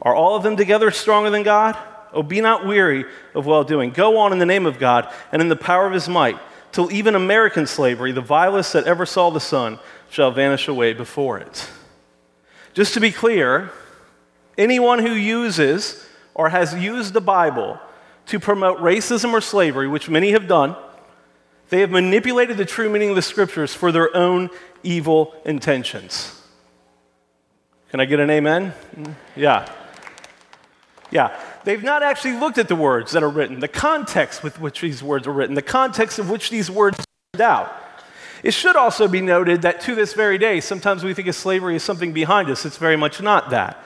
Are 0.00 0.14
all 0.14 0.36
of 0.36 0.42
them 0.42 0.56
together 0.56 0.90
stronger 0.90 1.30
than 1.30 1.42
God? 1.42 1.76
Oh, 2.12 2.22
be 2.22 2.40
not 2.40 2.66
weary 2.66 3.04
of 3.34 3.44
well 3.44 3.64
doing. 3.64 3.90
Go 3.90 4.18
on 4.18 4.32
in 4.32 4.38
the 4.38 4.46
name 4.46 4.64
of 4.64 4.78
God 4.78 5.12
and 5.30 5.42
in 5.42 5.48
the 5.48 5.56
power 5.56 5.86
of 5.86 5.92
his 5.92 6.08
might, 6.08 6.38
till 6.72 6.92
even 6.92 7.14
American 7.14 7.66
slavery, 7.66 8.12
the 8.12 8.20
vilest 8.20 8.72
that 8.72 8.84
ever 8.84 9.06
saw 9.06 9.30
the 9.30 9.40
sun, 9.40 9.78
shall 10.10 10.30
vanish 10.30 10.68
away 10.68 10.92
before 10.92 11.38
it. 11.38 11.68
Just 12.74 12.94
to 12.94 13.00
be 13.00 13.10
clear, 13.10 13.70
anyone 14.56 15.00
who 15.00 15.12
uses 15.12 16.06
or 16.34 16.48
has 16.50 16.74
used 16.74 17.12
the 17.12 17.20
Bible 17.20 17.80
to 18.26 18.38
promote 18.38 18.78
racism 18.78 19.32
or 19.32 19.40
slavery, 19.40 19.88
which 19.88 20.08
many 20.08 20.30
have 20.32 20.46
done, 20.46 20.76
they 21.70 21.80
have 21.80 21.90
manipulated 21.90 22.56
the 22.56 22.64
true 22.64 22.88
meaning 22.88 23.10
of 23.10 23.16
the 23.16 23.22
scriptures 23.22 23.74
for 23.74 23.92
their 23.92 24.14
own 24.16 24.50
evil 24.82 25.34
intentions. 25.44 26.40
Can 27.90 28.00
I 28.00 28.04
get 28.04 28.20
an 28.20 28.30
amen? 28.30 28.74
Yeah. 29.34 29.70
Yeah. 31.10 31.38
They've 31.68 31.84
not 31.84 32.02
actually 32.02 32.32
looked 32.32 32.56
at 32.56 32.68
the 32.68 32.74
words 32.74 33.12
that 33.12 33.22
are 33.22 33.28
written, 33.28 33.60
the 33.60 33.68
context 33.68 34.42
with 34.42 34.58
which 34.58 34.80
these 34.80 35.02
words 35.02 35.26
are 35.26 35.32
written, 35.34 35.54
the 35.54 35.60
context 35.60 36.18
of 36.18 36.30
which 36.30 36.48
these 36.48 36.70
words 36.70 36.98
are 37.34 37.42
out. 37.42 37.70
It 38.42 38.52
should 38.52 38.74
also 38.74 39.06
be 39.06 39.20
noted 39.20 39.60
that 39.60 39.82
to 39.82 39.94
this 39.94 40.14
very 40.14 40.38
day, 40.38 40.60
sometimes 40.60 41.04
we 41.04 41.12
think 41.12 41.28
of 41.28 41.34
slavery 41.34 41.76
as 41.76 41.82
something 41.82 42.14
behind 42.14 42.48
us. 42.48 42.64
It's 42.64 42.78
very 42.78 42.96
much 42.96 43.20
not 43.20 43.50
that. 43.50 43.84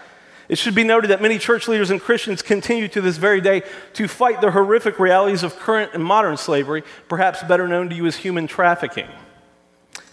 It 0.49 0.59
should 0.59 0.77
be 0.77 0.85
noted 0.85 1.11
that 1.11 1.21
many 1.21 1.41
church 1.41 1.67
leaders 1.67 1.91
and 1.91 2.01
Christians 2.01 2.41
continue 2.41 2.87
to 2.87 3.01
this 3.01 3.17
very 3.17 3.41
day 3.41 3.65
to 3.95 4.07
fight 4.07 4.41
the 4.41 4.53
horrific 4.53 5.01
realities 5.01 5.43
of 5.43 5.59
current 5.59 5.91
and 5.93 6.05
modern 6.05 6.37
slavery, 6.37 6.85
perhaps 7.09 7.43
better 7.43 7.67
known 7.67 7.89
to 7.89 7.97
you 7.97 8.07
as 8.07 8.15
human 8.15 8.47
trafficking. 8.47 9.09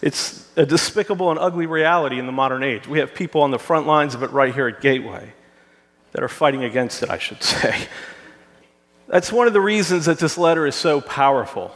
It's 0.02 0.48
a 0.56 0.66
despicable 0.66 1.30
and 1.30 1.38
ugly 1.38 1.66
reality 1.66 2.18
in 2.18 2.26
the 2.26 2.32
modern 2.32 2.64
age. 2.64 2.88
We 2.88 2.98
have 2.98 3.14
people 3.14 3.42
on 3.42 3.52
the 3.52 3.60
front 3.60 3.86
lines 3.86 4.16
of 4.16 4.24
it 4.24 4.32
right 4.32 4.52
here 4.52 4.66
at 4.66 4.80
Gateway 4.80 5.34
that 6.12 6.22
are 6.22 6.28
fighting 6.28 6.64
against 6.64 7.02
it, 7.02 7.10
I 7.10 7.18
should 7.18 7.42
say. 7.42 7.86
That's 9.08 9.32
one 9.32 9.46
of 9.46 9.52
the 9.52 9.60
reasons 9.60 10.06
that 10.06 10.18
this 10.18 10.38
letter 10.38 10.66
is 10.66 10.74
so 10.74 11.00
powerful 11.00 11.74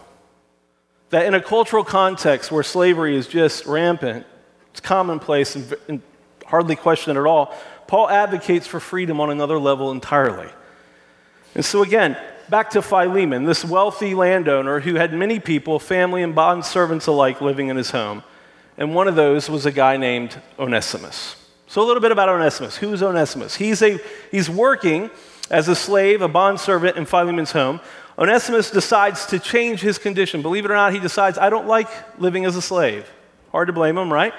that 1.10 1.26
in 1.26 1.34
a 1.34 1.40
cultural 1.40 1.84
context 1.84 2.50
where 2.50 2.62
slavery 2.62 3.16
is 3.16 3.28
just 3.28 3.66
rampant, 3.66 4.26
it's 4.70 4.80
commonplace 4.80 5.54
and, 5.54 5.74
and 5.88 6.02
hardly 6.46 6.76
questioned 6.76 7.16
at 7.16 7.24
all, 7.24 7.54
Paul 7.86 8.08
advocates 8.10 8.66
for 8.66 8.80
freedom 8.80 9.20
on 9.20 9.30
another 9.30 9.58
level 9.58 9.90
entirely. 9.90 10.48
And 11.54 11.64
so, 11.64 11.82
again, 11.82 12.16
back 12.48 12.70
to 12.70 12.82
Philemon, 12.82 13.44
this 13.44 13.64
wealthy 13.64 14.14
landowner 14.14 14.80
who 14.80 14.94
had 14.94 15.12
many 15.12 15.38
people, 15.38 15.78
family 15.78 16.22
and 16.22 16.34
bond 16.34 16.64
servants 16.64 17.06
alike, 17.06 17.40
living 17.40 17.68
in 17.68 17.76
his 17.76 17.90
home. 17.90 18.24
And 18.76 18.94
one 18.94 19.06
of 19.06 19.14
those 19.14 19.48
was 19.48 19.66
a 19.66 19.72
guy 19.72 19.96
named 19.96 20.40
Onesimus. 20.58 21.36
So, 21.74 21.82
a 21.82 21.86
little 21.88 22.00
bit 22.00 22.12
about 22.12 22.28
Onesimus. 22.28 22.76
Who's 22.76 23.02
Onesimus? 23.02 23.56
He's, 23.56 23.82
a, 23.82 23.98
he's 24.30 24.48
working 24.48 25.10
as 25.50 25.66
a 25.66 25.74
slave, 25.74 26.22
a 26.22 26.28
bond 26.28 26.60
servant 26.60 26.96
in 26.96 27.04
Philemon's 27.04 27.50
home. 27.50 27.80
Onesimus 28.16 28.70
decides 28.70 29.26
to 29.26 29.40
change 29.40 29.80
his 29.80 29.98
condition. 29.98 30.40
Believe 30.40 30.64
it 30.64 30.70
or 30.70 30.76
not, 30.76 30.92
he 30.92 31.00
decides, 31.00 31.36
I 31.36 31.50
don't 31.50 31.66
like 31.66 31.88
living 32.20 32.44
as 32.44 32.54
a 32.54 32.62
slave. 32.62 33.10
Hard 33.50 33.66
to 33.66 33.72
blame 33.72 33.98
him, 33.98 34.12
right? 34.12 34.32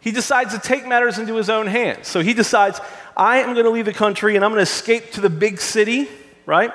He 0.00 0.10
decides 0.10 0.52
to 0.52 0.60
take 0.60 0.86
matters 0.86 1.18
into 1.18 1.34
his 1.34 1.48
own 1.48 1.66
hands. 1.66 2.08
So 2.08 2.20
he 2.20 2.34
decides, 2.34 2.78
I 3.16 3.38
am 3.38 3.54
going 3.54 3.64
to 3.64 3.70
leave 3.70 3.86
the 3.86 3.94
country 3.94 4.36
and 4.36 4.44
I'm 4.44 4.50
going 4.50 4.62
to 4.62 4.70
escape 4.70 5.12
to 5.12 5.22
the 5.22 5.30
big 5.30 5.62
city, 5.62 6.10
right? 6.44 6.72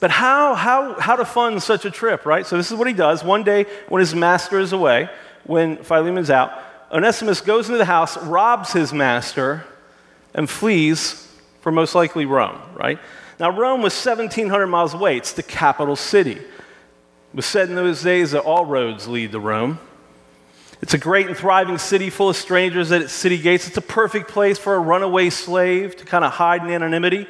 But 0.00 0.10
how, 0.10 0.56
how, 0.56 0.98
how 0.98 1.14
to 1.14 1.24
fund 1.24 1.62
such 1.62 1.84
a 1.84 1.92
trip, 1.92 2.26
right? 2.26 2.44
So 2.44 2.56
this 2.56 2.72
is 2.72 2.76
what 2.76 2.88
he 2.88 2.92
does. 2.92 3.22
One 3.22 3.44
day, 3.44 3.66
when 3.88 4.00
his 4.00 4.16
master 4.16 4.58
is 4.58 4.72
away, 4.72 5.08
when 5.44 5.76
Philemon's 5.76 6.28
out, 6.28 6.50
Onesimus 6.90 7.40
goes 7.40 7.66
into 7.66 7.78
the 7.78 7.84
house, 7.84 8.16
robs 8.18 8.72
his 8.72 8.92
master, 8.92 9.64
and 10.34 10.48
flees 10.48 11.26
for 11.60 11.72
most 11.72 11.94
likely 11.94 12.26
Rome, 12.26 12.60
right? 12.74 12.98
Now, 13.38 13.50
Rome 13.50 13.82
was 13.82 13.92
1,700 13.92 14.66
miles 14.66 14.94
away. 14.94 15.16
It's 15.16 15.32
the 15.32 15.42
capital 15.42 15.96
city. 15.96 16.32
It 16.32 17.34
was 17.34 17.44
said 17.44 17.68
in 17.68 17.74
those 17.74 18.02
days 18.02 18.30
that 18.30 18.42
all 18.42 18.64
roads 18.64 19.08
lead 19.08 19.32
to 19.32 19.40
Rome. 19.40 19.78
It's 20.80 20.94
a 20.94 20.98
great 20.98 21.26
and 21.26 21.36
thriving 21.36 21.78
city 21.78 22.10
full 22.10 22.28
of 22.28 22.36
strangers 22.36 22.92
at 22.92 23.02
its 23.02 23.12
city 23.12 23.38
gates. 23.38 23.66
It's 23.66 23.76
a 23.76 23.82
perfect 23.82 24.28
place 24.28 24.58
for 24.58 24.74
a 24.74 24.78
runaway 24.78 25.30
slave 25.30 25.96
to 25.96 26.04
kind 26.04 26.24
of 26.24 26.32
hide 26.32 26.62
in 26.62 26.70
anonymity. 26.70 27.26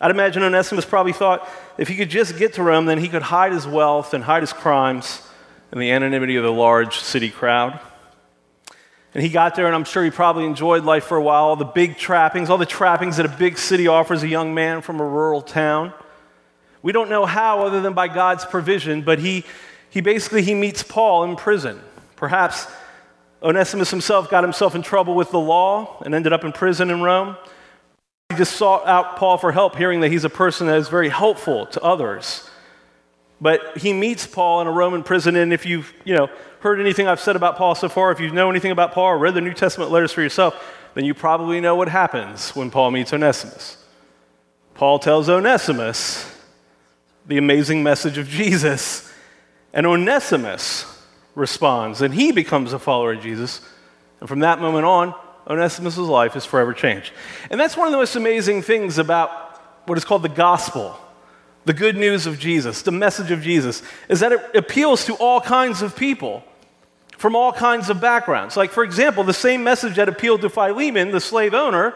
I'd 0.00 0.10
imagine 0.10 0.42
Onesimus 0.42 0.84
probably 0.84 1.14
thought 1.14 1.48
if 1.78 1.88
he 1.88 1.96
could 1.96 2.10
just 2.10 2.38
get 2.38 2.54
to 2.54 2.62
Rome, 2.62 2.84
then 2.84 2.98
he 2.98 3.08
could 3.08 3.22
hide 3.22 3.52
his 3.52 3.66
wealth 3.66 4.12
and 4.12 4.22
hide 4.22 4.42
his 4.42 4.52
crimes 4.52 5.22
in 5.72 5.78
the 5.78 5.90
anonymity 5.90 6.36
of 6.36 6.44
the 6.44 6.52
large 6.52 6.98
city 6.98 7.30
crowd. 7.30 7.80
And 9.16 9.22
he 9.22 9.30
got 9.30 9.54
there, 9.54 9.64
and 9.64 9.74
I'm 9.74 9.84
sure 9.84 10.04
he 10.04 10.10
probably 10.10 10.44
enjoyed 10.44 10.84
life 10.84 11.04
for 11.04 11.16
a 11.16 11.22
while. 11.22 11.44
All 11.44 11.56
the 11.56 11.64
big 11.64 11.96
trappings, 11.96 12.50
all 12.50 12.58
the 12.58 12.66
trappings 12.66 13.16
that 13.16 13.24
a 13.24 13.30
big 13.30 13.56
city 13.56 13.88
offers 13.88 14.22
a 14.22 14.28
young 14.28 14.52
man 14.52 14.82
from 14.82 15.00
a 15.00 15.06
rural 15.06 15.40
town. 15.40 15.94
We 16.82 16.92
don't 16.92 17.08
know 17.08 17.24
how, 17.24 17.64
other 17.64 17.80
than 17.80 17.94
by 17.94 18.08
God's 18.08 18.44
provision, 18.44 19.00
but 19.00 19.18
he, 19.18 19.44
he 19.88 20.02
basically 20.02 20.42
he 20.42 20.52
meets 20.52 20.82
Paul 20.82 21.24
in 21.24 21.34
prison. 21.34 21.80
Perhaps 22.16 22.66
Onesimus 23.42 23.90
himself 23.90 24.28
got 24.28 24.44
himself 24.44 24.74
in 24.74 24.82
trouble 24.82 25.14
with 25.14 25.30
the 25.30 25.40
law 25.40 25.96
and 26.04 26.14
ended 26.14 26.34
up 26.34 26.44
in 26.44 26.52
prison 26.52 26.90
in 26.90 27.00
Rome. 27.00 27.38
He 28.28 28.36
just 28.36 28.56
sought 28.56 28.86
out 28.86 29.16
Paul 29.16 29.38
for 29.38 29.50
help, 29.50 29.76
hearing 29.76 30.00
that 30.00 30.10
he's 30.10 30.24
a 30.24 30.28
person 30.28 30.66
that 30.66 30.76
is 30.76 30.90
very 30.90 31.08
helpful 31.08 31.64
to 31.68 31.80
others. 31.80 32.50
But 33.40 33.78
he 33.78 33.94
meets 33.94 34.26
Paul 34.26 34.60
in 34.60 34.66
a 34.66 34.72
Roman 34.72 35.02
prison, 35.02 35.36
and 35.36 35.54
if 35.54 35.64
you've 35.64 35.90
you 36.04 36.14
know, 36.14 36.28
heard 36.66 36.80
anything 36.80 37.06
I've 37.06 37.20
said 37.20 37.36
about 37.36 37.56
Paul 37.56 37.76
so 37.76 37.88
far, 37.88 38.10
if 38.10 38.18
you 38.18 38.28
know 38.32 38.50
anything 38.50 38.72
about 38.72 38.90
Paul 38.90 39.04
or 39.04 39.18
read 39.18 39.34
the 39.34 39.40
New 39.40 39.54
Testament 39.54 39.92
letters 39.92 40.10
for 40.10 40.20
yourself, 40.20 40.60
then 40.94 41.04
you 41.04 41.14
probably 41.14 41.60
know 41.60 41.76
what 41.76 41.88
happens 41.88 42.56
when 42.56 42.72
Paul 42.72 42.90
meets 42.90 43.12
Onesimus. 43.12 43.76
Paul 44.74 44.98
tells 44.98 45.28
Onesimus 45.28 46.28
the 47.24 47.38
amazing 47.38 47.84
message 47.84 48.18
of 48.18 48.26
Jesus, 48.26 49.12
and 49.72 49.86
Onesimus 49.86 50.86
responds, 51.36 52.02
and 52.02 52.12
he 52.12 52.32
becomes 52.32 52.72
a 52.72 52.80
follower 52.80 53.12
of 53.12 53.22
Jesus. 53.22 53.60
And 54.18 54.28
from 54.28 54.40
that 54.40 54.60
moment 54.60 54.86
on, 54.86 55.14
Onesimus' 55.46 55.98
life 55.98 56.34
is 56.34 56.44
forever 56.44 56.74
changed. 56.74 57.12
And 57.48 57.60
that's 57.60 57.76
one 57.76 57.86
of 57.86 57.92
the 57.92 57.98
most 57.98 58.16
amazing 58.16 58.62
things 58.62 58.98
about 58.98 59.60
what 59.86 59.96
is 59.96 60.04
called 60.04 60.24
the 60.24 60.28
gospel 60.28 60.98
the 61.66 61.74
good 61.74 61.96
news 61.96 62.26
of 62.26 62.38
Jesus, 62.38 62.82
the 62.82 62.92
message 62.92 63.32
of 63.32 63.42
Jesus, 63.42 63.82
is 64.08 64.20
that 64.20 64.32
it 64.32 64.54
appeals 64.54 65.04
to 65.06 65.14
all 65.16 65.40
kinds 65.40 65.82
of 65.82 65.96
people 65.96 66.44
from 67.16 67.34
all 67.34 67.52
kinds 67.52 67.90
of 67.90 68.00
backgrounds. 68.00 68.56
Like, 68.56 68.70
for 68.70 68.84
example, 68.84 69.24
the 69.24 69.34
same 69.34 69.64
message 69.64 69.96
that 69.96 70.08
appealed 70.08 70.42
to 70.42 70.50
Philemon, 70.50 71.10
the 71.10 71.20
slave 71.20 71.54
owner, 71.54 71.94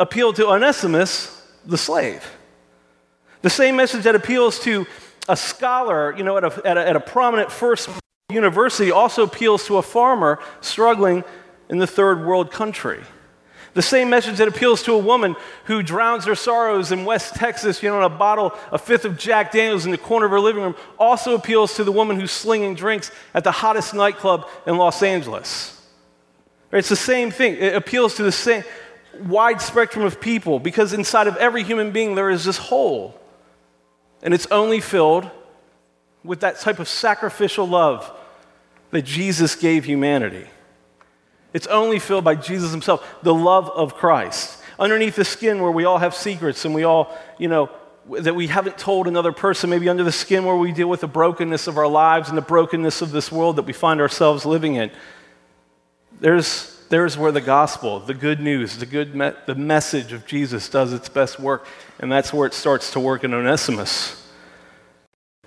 appealed 0.00 0.36
to 0.36 0.48
Onesimus, 0.48 1.42
the 1.64 1.78
slave. 1.78 2.24
The 3.42 3.50
same 3.50 3.76
message 3.76 4.04
that 4.04 4.14
appeals 4.14 4.58
to 4.60 4.86
a 5.28 5.36
scholar, 5.36 6.14
you 6.16 6.24
know, 6.24 6.36
at 6.36 6.44
a, 6.44 6.66
at 6.66 6.76
a, 6.76 6.88
at 6.88 6.96
a 6.96 7.00
prominent 7.00 7.52
first 7.52 7.88
university 8.30 8.90
also 8.90 9.22
appeals 9.24 9.66
to 9.66 9.76
a 9.76 9.82
farmer 9.82 10.38
struggling 10.60 11.24
in 11.68 11.78
the 11.78 11.86
third 11.86 12.24
world 12.24 12.50
country. 12.50 13.00
The 13.74 13.82
same 13.82 14.10
message 14.10 14.38
that 14.38 14.48
appeals 14.48 14.82
to 14.84 14.92
a 14.92 14.98
woman 14.98 15.36
who 15.64 15.82
drowns 15.82 16.24
her 16.24 16.34
sorrows 16.34 16.90
in 16.90 17.04
West 17.04 17.34
Texas, 17.34 17.82
you 17.82 17.88
know, 17.88 17.98
in 17.98 18.04
a 18.04 18.08
bottle, 18.08 18.54
a 18.72 18.78
fifth 18.78 19.04
of 19.04 19.18
Jack 19.18 19.52
Daniels 19.52 19.84
in 19.84 19.90
the 19.90 19.98
corner 19.98 20.26
of 20.26 20.32
her 20.32 20.40
living 20.40 20.62
room, 20.62 20.74
also 20.98 21.34
appeals 21.34 21.74
to 21.74 21.84
the 21.84 21.92
woman 21.92 22.18
who's 22.18 22.32
slinging 22.32 22.74
drinks 22.74 23.10
at 23.34 23.44
the 23.44 23.52
hottest 23.52 23.94
nightclub 23.94 24.48
in 24.66 24.76
Los 24.76 25.02
Angeles. 25.02 25.74
It's 26.72 26.88
the 26.88 26.96
same 26.96 27.30
thing. 27.30 27.54
It 27.54 27.74
appeals 27.74 28.16
to 28.16 28.22
the 28.22 28.32
same 28.32 28.64
wide 29.26 29.60
spectrum 29.60 30.04
of 30.04 30.20
people 30.20 30.58
because 30.58 30.92
inside 30.92 31.26
of 31.26 31.36
every 31.36 31.62
human 31.62 31.92
being 31.92 32.14
there 32.14 32.30
is 32.30 32.44
this 32.44 32.58
hole. 32.58 33.18
And 34.22 34.34
it's 34.34 34.46
only 34.50 34.80
filled 34.80 35.30
with 36.24 36.40
that 36.40 36.58
type 36.58 36.78
of 36.78 36.88
sacrificial 36.88 37.66
love 37.66 38.12
that 38.90 39.02
Jesus 39.02 39.54
gave 39.54 39.84
humanity. 39.84 40.46
It's 41.58 41.66
only 41.66 41.98
filled 41.98 42.22
by 42.22 42.36
Jesus 42.36 42.70
himself, 42.70 43.04
the 43.24 43.34
love 43.34 43.68
of 43.68 43.96
Christ. 43.96 44.62
Underneath 44.78 45.16
the 45.16 45.24
skin 45.24 45.60
where 45.60 45.72
we 45.72 45.86
all 45.86 45.98
have 45.98 46.14
secrets 46.14 46.64
and 46.64 46.72
we 46.72 46.84
all, 46.84 47.18
you 47.36 47.48
know, 47.48 47.68
that 48.20 48.36
we 48.36 48.46
haven't 48.46 48.78
told 48.78 49.08
another 49.08 49.32
person, 49.32 49.68
maybe 49.68 49.88
under 49.88 50.04
the 50.04 50.12
skin 50.12 50.44
where 50.44 50.54
we 50.54 50.70
deal 50.70 50.88
with 50.88 51.00
the 51.00 51.08
brokenness 51.08 51.66
of 51.66 51.76
our 51.76 51.88
lives 51.88 52.28
and 52.28 52.38
the 52.38 52.42
brokenness 52.42 53.02
of 53.02 53.10
this 53.10 53.32
world 53.32 53.56
that 53.56 53.64
we 53.64 53.72
find 53.72 54.00
ourselves 54.00 54.46
living 54.46 54.76
in. 54.76 54.92
There's, 56.20 56.80
there's 56.90 57.18
where 57.18 57.32
the 57.32 57.40
gospel, 57.40 57.98
the 57.98 58.14
good 58.14 58.38
news, 58.38 58.76
the, 58.76 58.86
good 58.86 59.16
me- 59.16 59.32
the 59.46 59.56
message 59.56 60.12
of 60.12 60.26
Jesus 60.26 60.68
does 60.68 60.92
its 60.92 61.08
best 61.08 61.40
work, 61.40 61.66
and 61.98 62.12
that's 62.12 62.32
where 62.32 62.46
it 62.46 62.54
starts 62.54 62.92
to 62.92 63.00
work 63.00 63.24
in 63.24 63.34
Onesimus. 63.34 64.27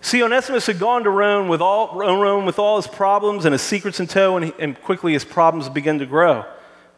See, 0.02 0.24
Onesimus 0.24 0.66
had 0.66 0.80
gone 0.80 1.04
to 1.04 1.12
Rome 1.12 1.48
with 1.48 1.62
all, 1.62 1.96
Rome 1.96 2.46
with 2.46 2.58
all 2.58 2.78
his 2.78 2.88
problems 2.88 3.46
and 3.46 3.54
his 3.54 3.62
secrets 3.62 4.00
in 4.00 4.08
tow, 4.08 4.36
and, 4.36 4.48
he, 4.48 4.54
and 4.58 4.80
quickly 4.82 5.14
his 5.14 5.24
problems 5.24 5.70
began 5.70 6.00
to 6.00 6.08
grow. 6.08 6.44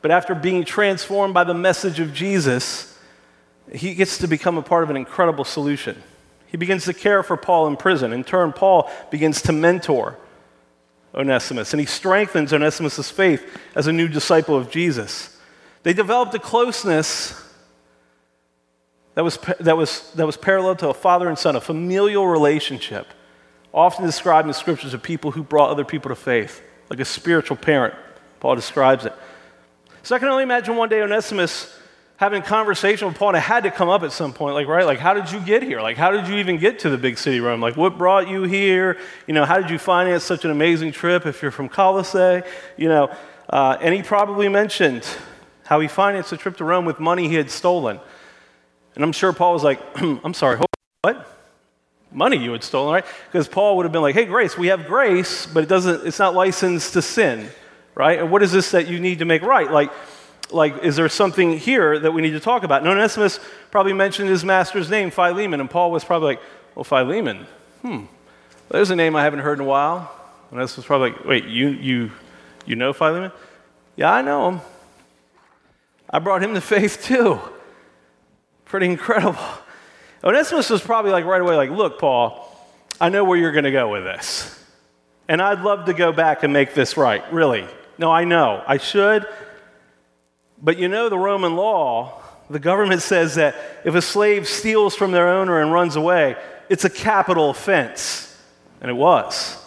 But 0.02 0.12
after 0.12 0.34
being 0.34 0.64
transformed 0.64 1.34
by 1.34 1.44
the 1.44 1.54
message 1.54 2.00
of 2.00 2.14
Jesus, 2.14 2.98
he 3.72 3.94
gets 3.94 4.18
to 4.20 4.28
become 4.28 4.58
a 4.58 4.62
part 4.62 4.84
of 4.84 4.90
an 4.90 4.98
incredible 4.98 5.44
solution. 5.44 6.02
He 6.48 6.58
begins 6.58 6.86
to 6.86 6.94
care 6.94 7.24
for 7.24 7.36
Paul 7.36 7.68
in 7.68 7.76
prison. 7.76 8.14
In 8.14 8.24
turn, 8.24 8.54
Paul 8.54 8.90
begins 9.12 9.42
to 9.44 9.52
mentor 9.52 10.18
Onesimus, 11.14 11.74
and 11.74 11.80
he 11.80 11.86
strengthens 11.86 12.54
Onesimus' 12.54 13.10
faith 13.10 13.46
as 13.76 13.88
a 13.88 13.94
new 13.94 14.08
disciple 14.08 14.56
of 14.56 14.72
Jesus. 14.72 15.38
They 15.84 15.94
developed 15.94 16.34
a 16.36 16.40
closeness 16.40 17.43
that 19.16 19.24
was, 19.24 19.38
that 19.60 19.78
was, 19.78 20.12
that 20.14 20.26
was 20.26 20.38
parallel 20.38 20.76
to 20.78 20.90
a 20.90 20.94
father 20.94 21.30
and 21.30 21.38
son, 21.38 21.56
a 21.56 21.62
familial 21.62 22.28
relationship, 22.28 23.08
often 23.74 24.06
described 24.06 24.46
in 24.46 24.48
the 24.48 24.54
scriptures 24.54 24.94
of 24.94 25.04
people 25.04 25.32
who 25.32 25.44
brought 25.44 25.70
other 25.70 25.86
people 25.86 26.10
to 26.10 26.16
faith, 26.16 26.62
like 26.90 27.00
a 27.00 27.06
spiritual 27.06 27.58
parent. 27.58 27.94
Paul 28.40 28.56
describes 28.56 29.06
it. 29.06 29.14
So 30.02 30.16
I 30.16 30.20
can 30.20 30.28
only 30.28 30.44
imagine 30.44 30.76
one 30.76 30.90
day 30.90 31.02
Onesimus 31.02 31.80
having 32.18 32.42
a 32.42 32.46
conversation 32.46 33.08
with 33.08 33.18
Paul, 33.18 33.30
and 33.30 33.38
it 33.38 33.42
had 33.42 33.64
to 33.64 33.72
come 33.72 33.90
up 33.90 34.04
at 34.04 34.12
some 34.12 34.34
point, 34.34 34.54
like, 34.54 34.68
right, 34.68 34.86
like, 34.86 35.00
how 35.00 35.14
did 35.14 35.32
you 35.32 35.40
get 35.40 35.64
here? 35.64 35.82
Like, 35.82 35.98
how 35.98 36.12
did 36.12 36.28
you 36.28 36.36
even 36.36 36.58
get 36.58 36.80
to 36.80 36.90
the 36.90 36.98
big 36.98 37.18
city 37.18 37.40
Rome? 37.40 37.62
Like, 37.62 37.76
what 37.76 37.98
brought 37.98 38.28
you 38.28 38.44
here? 38.44 38.98
You 39.28 39.34
know, 39.34 39.46
how 39.46 39.60
did 39.60 39.70
you 39.70 39.78
finance 39.78 40.24
such 40.24 40.46
an 40.46 40.52
amazing 40.52 40.92
trip 40.92 41.26
if 41.26 41.42
you're 41.42 41.52
from 41.52 41.70
Colossae? 41.70 42.44
You 42.78 42.88
know, 42.88 43.16
uh, 43.50 43.78
and 43.82 43.94
he 43.94 44.04
probably 44.04 44.48
mentioned 44.48 45.06
how 45.66 45.80
he 45.80 45.88
financed 45.88 46.32
a 46.32 46.38
trip 46.38 46.58
to 46.58 46.64
Rome 46.64 46.86
with 46.86 47.00
money 47.00 47.28
he 47.28 47.36
had 47.36 47.50
stolen. 47.50 48.00
And 48.96 49.04
I'm 49.04 49.12
sure 49.12 49.34
Paul 49.34 49.54
was 49.54 49.64
like, 49.64 49.80
I'm 49.96 50.34
sorry, 50.34 50.60
what? 51.02 51.28
Money 52.12 52.38
you 52.38 52.52
had 52.52 52.64
stolen, 52.64 52.94
right? 52.94 53.06
Because 53.32 53.48
Paul 53.48 53.78
would 53.78 53.86
have 53.86 53.92
been 53.92 54.02
like, 54.02 54.16
hey, 54.16 54.26
grace, 54.26 54.58
we 54.58 54.68
have 54.68 54.86
grace, 54.86 55.48
but 55.48 55.64
it 55.64 55.70
doesn't, 55.70 56.06
it's 56.06 56.20
not 56.20 56.36
licensed 56.36 56.94
to 56.94 57.02
sin, 57.02 57.50
right? 57.96 58.20
And 58.20 58.30
what 58.32 58.44
is 58.44 58.52
this 58.52 58.72
that 58.72 58.88
you 58.88 59.00
need 59.00 59.20
to 59.20 59.26
make 59.26 59.42
right? 59.42 59.72
Like, 59.72 59.92
like, 60.52 60.84
is 60.84 60.96
there 60.96 61.10
something 61.10 61.58
here 61.58 61.98
that 61.98 62.12
we 62.12 62.22
need 62.22 62.32
to 62.32 62.40
talk 62.40 62.64
about? 62.64 62.82
And 62.82 62.90
Onesimus 62.90 63.40
probably 63.72 63.94
mentioned 63.94 64.30
his 64.30 64.46
master's 64.46 64.90
name, 64.90 65.10
Philemon, 65.10 65.60
and 65.60 65.70
Paul 65.70 65.92
was 65.92 66.04
probably 66.04 66.36
like, 66.36 66.42
well, 66.76 66.84
Philemon, 66.84 67.48
hmm, 67.82 68.04
there's 68.70 68.92
a 68.92 68.96
name 68.96 69.16
I 69.16 69.24
haven't 69.24 69.40
heard 69.40 69.58
in 69.60 69.66
a 69.66 69.68
while. 69.68 70.12
And 70.52 70.62
this 70.62 70.76
was 70.76 70.86
probably 70.86 71.12
like, 71.12 71.26
wait, 71.26 71.46
you, 71.46 71.70
you, 71.70 72.12
you 72.68 72.76
know 72.76 72.94
Philemon? 72.94 73.32
Yeah, 73.96 74.14
I 74.14 74.22
know 74.22 74.50
him. 74.50 74.62
I 76.10 76.20
brought 76.20 76.44
him 76.44 76.54
to 76.54 76.62
faith 76.62 77.04
too. 77.04 77.40
Pretty 78.74 78.88
incredible. 78.88 79.38
Onesimus 80.24 80.72
was 80.72 80.82
probably 80.82 81.12
like 81.12 81.26
right 81.26 81.40
away, 81.40 81.56
like, 81.56 81.70
look, 81.70 82.00
Paul, 82.00 82.50
I 83.00 83.10
know 83.10 83.24
where 83.24 83.38
you're 83.38 83.52
going 83.52 83.66
to 83.66 83.72
go 83.72 83.88
with 83.88 84.04
this. 84.04 84.60
And 85.28 85.44
I'd 85.44 85.60
love 85.60 85.86
to 85.86 85.94
go 85.94 86.12
back 86.12 86.42
and 86.42 86.52
make 86.52 86.74
this 86.74 86.98
right, 86.98 87.22
really. 87.32 87.68
No, 88.00 88.10
I 88.10 88.24
know. 88.24 88.64
I 88.66 88.78
should. 88.78 89.28
But 90.60 90.80
you 90.80 90.88
know, 90.88 91.08
the 91.08 91.20
Roman 91.20 91.56
law, 91.56 92.20
the 92.50 92.58
government 92.58 93.04
says 93.04 93.36
that 93.36 93.54
if 93.86 93.94
a 93.94 94.02
slave 94.02 94.48
steals 94.48 94.96
from 94.96 95.12
their 95.12 95.28
owner 95.30 95.62
and 95.62 95.72
runs 95.72 95.96
away, 95.96 96.36
it's 96.68 96.84
a 96.84 96.90
capital 96.90 97.52
offense. 97.52 98.36
And 98.82 98.90
it 98.90 98.96
was. 98.96 99.64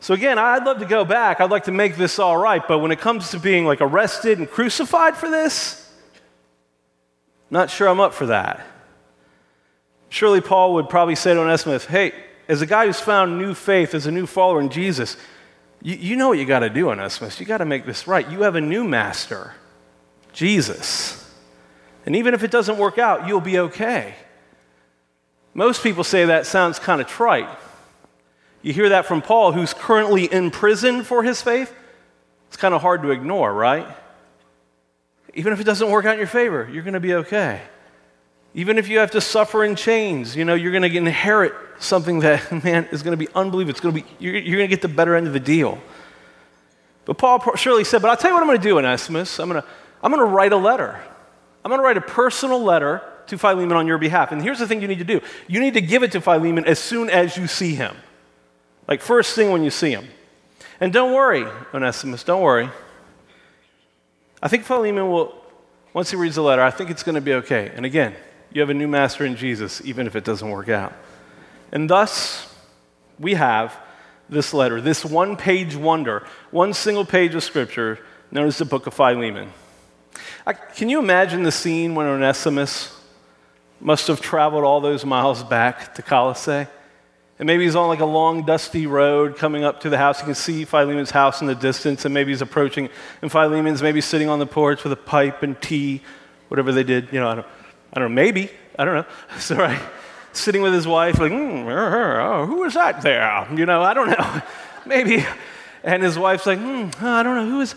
So 0.00 0.14
again, 0.14 0.38
I'd 0.38 0.64
love 0.64 0.78
to 0.78 0.86
go 0.86 1.04
back. 1.04 1.42
I'd 1.42 1.50
like 1.50 1.64
to 1.64 1.70
make 1.70 1.96
this 1.96 2.18
all 2.18 2.38
right. 2.38 2.66
But 2.66 2.78
when 2.78 2.92
it 2.92 2.98
comes 2.98 3.32
to 3.32 3.38
being 3.38 3.66
like 3.66 3.82
arrested 3.82 4.38
and 4.38 4.50
crucified 4.50 5.18
for 5.18 5.28
this, 5.28 5.85
not 7.50 7.70
sure 7.70 7.88
I'm 7.88 8.00
up 8.00 8.14
for 8.14 8.26
that. 8.26 8.66
Surely 10.08 10.40
Paul 10.40 10.74
would 10.74 10.88
probably 10.88 11.14
say 11.14 11.34
to 11.34 11.40
Onesimus, 11.40 11.84
hey, 11.84 12.12
as 12.48 12.62
a 12.62 12.66
guy 12.66 12.86
who's 12.86 13.00
found 13.00 13.38
new 13.38 13.54
faith, 13.54 13.94
as 13.94 14.06
a 14.06 14.12
new 14.12 14.26
follower 14.26 14.60
in 14.60 14.68
Jesus, 14.68 15.16
you, 15.82 15.96
you 15.96 16.16
know 16.16 16.28
what 16.28 16.38
you 16.38 16.44
got 16.44 16.60
to 16.60 16.70
do, 16.70 16.90
Onesimus. 16.90 17.40
You 17.40 17.46
got 17.46 17.58
to 17.58 17.64
make 17.64 17.86
this 17.86 18.06
right. 18.06 18.28
You 18.30 18.42
have 18.42 18.54
a 18.54 18.60
new 18.60 18.84
master. 18.84 19.54
Jesus. 20.32 21.22
And 22.04 22.14
even 22.14 22.34
if 22.34 22.44
it 22.44 22.50
doesn't 22.50 22.78
work 22.78 22.98
out, 22.98 23.26
you'll 23.26 23.40
be 23.40 23.58
okay. 23.58 24.14
Most 25.54 25.82
people 25.82 26.04
say 26.04 26.26
that 26.26 26.46
sounds 26.46 26.78
kind 26.78 27.00
of 27.00 27.06
trite. 27.06 27.48
You 28.62 28.72
hear 28.72 28.90
that 28.90 29.06
from 29.06 29.22
Paul, 29.22 29.52
who's 29.52 29.72
currently 29.72 30.24
in 30.24 30.50
prison 30.50 31.02
for 31.02 31.22
his 31.22 31.40
faith. 31.40 31.72
It's 32.48 32.56
kind 32.56 32.74
of 32.74 32.82
hard 32.82 33.02
to 33.02 33.10
ignore, 33.10 33.52
right? 33.52 33.86
Even 35.36 35.52
if 35.52 35.60
it 35.60 35.64
doesn't 35.64 35.88
work 35.88 36.04
out 36.04 36.14
in 36.14 36.18
your 36.18 36.26
favor, 36.26 36.68
you're 36.70 36.82
going 36.82 36.94
to 36.94 37.00
be 37.00 37.14
okay. 37.14 37.62
Even 38.54 38.78
if 38.78 38.88
you 38.88 38.98
have 38.98 39.12
to 39.12 39.20
suffer 39.20 39.64
in 39.64 39.76
chains, 39.76 40.34
you 40.34 40.44
know, 40.44 40.54
you're 40.54 40.72
going 40.72 40.90
to 40.90 40.96
inherit 40.96 41.52
something 41.78 42.20
that, 42.20 42.50
man, 42.64 42.88
is 42.90 43.02
going 43.02 43.12
to 43.12 43.24
be 43.24 43.32
unbelievable. 43.34 43.70
It's 43.70 43.80
going 43.80 43.94
to 43.94 44.02
be, 44.02 44.08
you're, 44.18 44.34
you're 44.34 44.56
going 44.58 44.68
to 44.68 44.74
get 44.74 44.82
the 44.82 44.88
better 44.88 45.14
end 45.14 45.28
of 45.28 45.32
the 45.32 45.40
deal. 45.40 45.78
But 47.04 47.18
Paul 47.18 47.54
surely 47.54 47.84
said, 47.84 48.02
But 48.02 48.10
I'll 48.10 48.16
tell 48.16 48.30
you 48.30 48.34
what 48.34 48.42
I'm 48.42 48.48
going 48.48 48.60
to 48.60 48.68
do, 48.68 48.78
Onesimus. 48.78 49.38
I'm 49.38 49.48
going 49.48 49.62
to 49.62 49.68
I'm 50.02 50.12
going 50.12 50.24
to 50.24 50.32
write 50.32 50.52
a 50.52 50.56
letter. 50.56 51.00
I'm 51.64 51.68
going 51.68 51.80
to 51.80 51.84
write 51.84 51.96
a 51.96 52.00
personal 52.00 52.62
letter 52.62 53.02
to 53.26 53.38
Philemon 53.38 53.76
on 53.76 53.86
your 53.86 53.98
behalf. 53.98 54.30
And 54.30 54.40
here's 54.40 54.58
the 54.58 54.68
thing 54.68 54.80
you 54.80 54.88
need 54.88 54.98
to 54.98 55.04
do 55.04 55.20
you 55.48 55.60
need 55.60 55.74
to 55.74 55.80
give 55.80 56.02
it 56.02 56.12
to 56.12 56.20
Philemon 56.20 56.64
as 56.64 56.78
soon 56.78 57.10
as 57.10 57.36
you 57.36 57.46
see 57.46 57.74
him. 57.74 57.96
Like, 58.86 59.00
first 59.00 59.34
thing 59.34 59.50
when 59.50 59.64
you 59.64 59.70
see 59.70 59.90
him. 59.90 60.06
And 60.78 60.92
don't 60.92 61.12
worry, 61.12 61.44
Onesimus, 61.74 62.22
don't 62.22 62.42
worry. 62.42 62.70
I 64.46 64.48
think 64.48 64.62
Philemon 64.62 65.10
will, 65.10 65.34
once 65.92 66.12
he 66.12 66.16
reads 66.16 66.36
the 66.36 66.42
letter, 66.42 66.62
I 66.62 66.70
think 66.70 66.88
it's 66.88 67.02
going 67.02 67.16
to 67.16 67.20
be 67.20 67.34
okay. 67.34 67.72
And 67.74 67.84
again, 67.84 68.14
you 68.52 68.60
have 68.60 68.70
a 68.70 68.74
new 68.74 68.86
master 68.86 69.26
in 69.26 69.34
Jesus, 69.34 69.82
even 69.84 70.06
if 70.06 70.14
it 70.14 70.22
doesn't 70.22 70.48
work 70.48 70.68
out. 70.68 70.92
And 71.72 71.90
thus, 71.90 72.54
we 73.18 73.34
have 73.34 73.76
this 74.28 74.54
letter, 74.54 74.80
this 74.80 75.04
one 75.04 75.36
page 75.36 75.74
wonder, 75.74 76.24
one 76.52 76.74
single 76.74 77.04
page 77.04 77.34
of 77.34 77.42
scripture 77.42 77.98
known 78.30 78.46
as 78.46 78.56
the 78.56 78.64
book 78.64 78.86
of 78.86 78.94
Philemon. 78.94 79.50
I, 80.46 80.52
can 80.52 80.88
you 80.88 81.00
imagine 81.00 81.42
the 81.42 81.50
scene 81.50 81.96
when 81.96 82.06
Onesimus 82.06 82.96
must 83.80 84.06
have 84.06 84.20
traveled 84.20 84.62
all 84.62 84.80
those 84.80 85.04
miles 85.04 85.42
back 85.42 85.92
to 85.96 86.02
Colossae? 86.02 86.68
And 87.38 87.46
maybe 87.46 87.64
he's 87.64 87.76
on 87.76 87.88
like 87.88 88.00
a 88.00 88.06
long, 88.06 88.46
dusty 88.46 88.86
road 88.86 89.36
coming 89.36 89.62
up 89.62 89.80
to 89.80 89.90
the 89.90 89.98
house. 89.98 90.20
You 90.20 90.24
can 90.24 90.34
see 90.34 90.64
Philemon's 90.64 91.10
house 91.10 91.42
in 91.42 91.46
the 91.46 91.54
distance, 91.54 92.04
and 92.06 92.14
maybe 92.14 92.32
he's 92.32 92.40
approaching, 92.40 92.88
and 93.20 93.30
Philemon's 93.30 93.82
maybe 93.82 94.00
sitting 94.00 94.28
on 94.28 94.38
the 94.38 94.46
porch 94.46 94.84
with 94.84 94.92
a 94.92 94.96
pipe 94.96 95.42
and 95.42 95.60
tea, 95.60 96.00
whatever 96.48 96.72
they 96.72 96.82
did. 96.82 97.12
You 97.12 97.20
know, 97.20 97.28
I 97.28 97.34
don't, 97.34 97.46
I 97.92 98.00
don't 98.00 98.10
know, 98.10 98.14
maybe. 98.14 98.50
I 98.78 98.84
don't 98.84 98.94
know. 98.94 99.06
Right, 99.56 99.80
sitting 100.32 100.62
with 100.62 100.72
his 100.72 100.86
wife, 100.86 101.18
like, 101.18 101.32
mm, 101.32 102.46
who 102.46 102.64
is 102.64 102.74
that 102.74 103.02
there? 103.02 103.46
You 103.54 103.66
know, 103.66 103.82
I 103.82 103.94
don't 103.94 104.08
know. 104.08 104.42
maybe. 104.86 105.24
And 105.82 106.02
his 106.02 106.18
wife's 106.18 106.46
like, 106.46 106.58
mm, 106.58 107.02
I 107.02 107.22
don't 107.22 107.36
know, 107.36 107.50
who 107.50 107.60
is, 107.60 107.74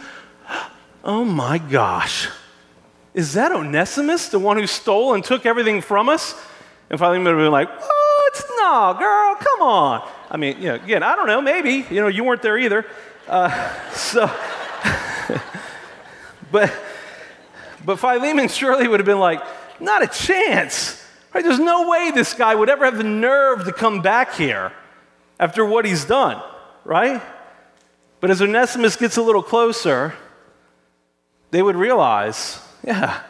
oh 1.04 1.26
my 1.26 1.58
gosh. 1.58 2.30
Is 3.14 3.34
that 3.34 3.52
Onesimus, 3.52 4.30
the 4.30 4.40
one 4.40 4.58
who 4.58 4.68
stole 4.68 5.14
and 5.14 5.24
took 5.24 5.46
everything 5.46 5.82
from 5.82 6.10
us? 6.10 6.36
And 6.90 7.00
Philemon 7.00 7.24
would 7.24 7.32
have 7.32 7.46
been 7.46 7.52
like, 7.52 7.70
No, 8.58 8.96
girl, 8.98 9.36
come 9.36 9.62
on. 9.62 10.10
I 10.30 10.38
mean, 10.38 10.58
you 10.62 10.68
know, 10.70 10.76
again, 10.76 11.04
I 11.04 11.16
don't 11.16 11.28
know, 11.28 11.42
maybe. 11.42 11.86
You 11.94 12.02
know, 12.02 12.08
you 12.08 12.24
weren't 12.24 12.42
there 12.42 12.58
either. 12.58 12.86
Uh, 13.28 13.92
so, 13.92 14.26
but, 16.52 16.74
but 17.86 18.00
Philemon 18.00 18.48
surely 18.48 18.88
would 18.88 19.00
have 19.00 19.08
been 19.08 19.20
like, 19.20 19.42
Not 19.80 20.04
a 20.04 20.08
chance. 20.08 21.06
Right? 21.34 21.44
There's 21.44 21.60
no 21.60 21.88
way 21.90 22.12
this 22.12 22.34
guy 22.34 22.56
would 22.56 22.70
ever 22.70 22.86
have 22.86 22.98
the 22.98 23.04
nerve 23.04 23.66
to 23.66 23.72
come 23.72 24.02
back 24.02 24.34
here 24.34 24.72
after 25.40 25.64
what 25.64 25.86
he's 25.86 26.06
done, 26.06 26.42
right? 26.84 27.22
But 28.20 28.32
as 28.32 28.42
Onesimus 28.42 28.96
gets 28.96 29.16
a 29.18 29.22
little 29.22 29.44
closer, 29.44 30.16
they 31.52 31.62
would 31.62 31.76
realize 31.76 32.60
yeah, 32.84 33.24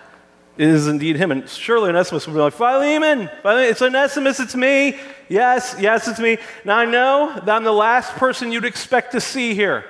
is 0.59 0.87
indeed 0.87 1.15
him. 1.15 1.31
And 1.31 1.47
surely 1.47 1.89
Onesimus 1.89 2.27
would 2.27 2.33
be 2.33 2.39
like, 2.39 2.53
Philemon, 2.53 3.29
Philemon, 3.41 3.63
it's 3.63 3.81
Onesimus, 3.81 4.41
it's 4.41 4.55
me. 4.55 4.99
Yes, 5.29 5.75
yes, 5.79 6.07
it's 6.09 6.19
me. 6.19 6.37
Now 6.65 6.77
I 6.77 6.85
know 6.85 7.33
that 7.33 7.49
I'm 7.49 7.63
the 7.63 7.71
last 7.71 8.11
person 8.15 8.51
you'd 8.51 8.65
expect 8.65 9.13
to 9.13 9.21
see 9.21 9.55
here. 9.55 9.85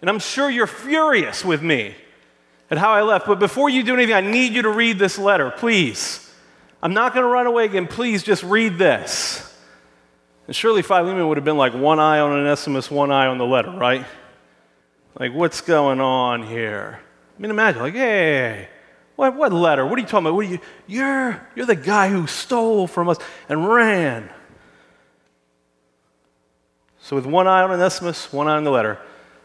And 0.00 0.10
I'm 0.10 0.18
sure 0.18 0.50
you're 0.50 0.66
furious 0.66 1.44
with 1.44 1.62
me 1.62 1.94
at 2.70 2.78
how 2.78 2.90
I 2.90 3.02
left. 3.02 3.26
But 3.26 3.38
before 3.38 3.70
you 3.70 3.84
do 3.84 3.94
anything, 3.94 4.14
I 4.14 4.20
need 4.20 4.52
you 4.52 4.62
to 4.62 4.68
read 4.68 4.98
this 4.98 5.16
letter, 5.16 5.52
please. 5.52 6.20
I'm 6.82 6.92
not 6.92 7.14
going 7.14 7.24
to 7.24 7.30
run 7.30 7.46
away 7.46 7.64
again. 7.64 7.86
Please 7.86 8.24
just 8.24 8.42
read 8.42 8.76
this. 8.76 9.40
And 10.48 10.56
surely 10.56 10.82
Philemon 10.82 11.28
would 11.28 11.36
have 11.36 11.44
been 11.44 11.56
like 11.56 11.72
one 11.72 12.00
eye 12.00 12.18
on 12.18 12.32
Onesimus, 12.32 12.90
one 12.90 13.12
eye 13.12 13.28
on 13.28 13.38
the 13.38 13.46
letter, 13.46 13.70
right? 13.70 14.04
Like, 15.18 15.32
what's 15.32 15.60
going 15.60 16.00
on 16.00 16.42
here? 16.42 16.98
I 17.38 17.40
mean, 17.40 17.52
imagine, 17.52 17.80
like, 17.80 17.94
hey, 17.94 18.68
what, 19.16 19.36
what 19.36 19.52
letter? 19.52 19.86
What 19.86 19.98
are 19.98 20.00
you 20.00 20.06
talking 20.06 20.26
about? 20.26 20.34
What 20.34 20.46
are 20.46 20.50
you, 20.50 20.58
you're, 20.86 21.46
you're 21.54 21.66
the 21.66 21.76
guy 21.76 22.08
who 22.08 22.26
stole 22.26 22.86
from 22.86 23.08
us 23.08 23.18
and 23.48 23.68
ran. 23.68 24.28
So, 27.00 27.16
with 27.16 27.26
one 27.26 27.46
eye 27.46 27.62
on 27.62 27.70
Onesimus, 27.70 28.32
one 28.32 28.48
eye 28.48 28.56
on 28.56 28.64
the 28.64 28.70
letter, 28.70 28.98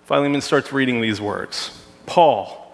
Philemon 0.05 0.41
starts 0.41 0.71
reading 0.71 1.01
these 1.01 1.21
words 1.21 1.71
Paul, 2.05 2.73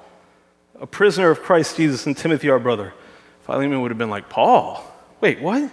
a 0.79 0.87
prisoner 0.87 1.29
of 1.31 1.41
Christ 1.41 1.75
Jesus, 1.77 2.05
and 2.05 2.15
Timothy, 2.15 2.49
our 2.49 2.59
brother. 2.59 2.93
Philemon 3.41 3.81
would 3.81 3.91
have 3.91 3.97
been 3.97 4.09
like, 4.09 4.29
Paul? 4.29 4.83
Wait, 5.21 5.41
what? 5.41 5.71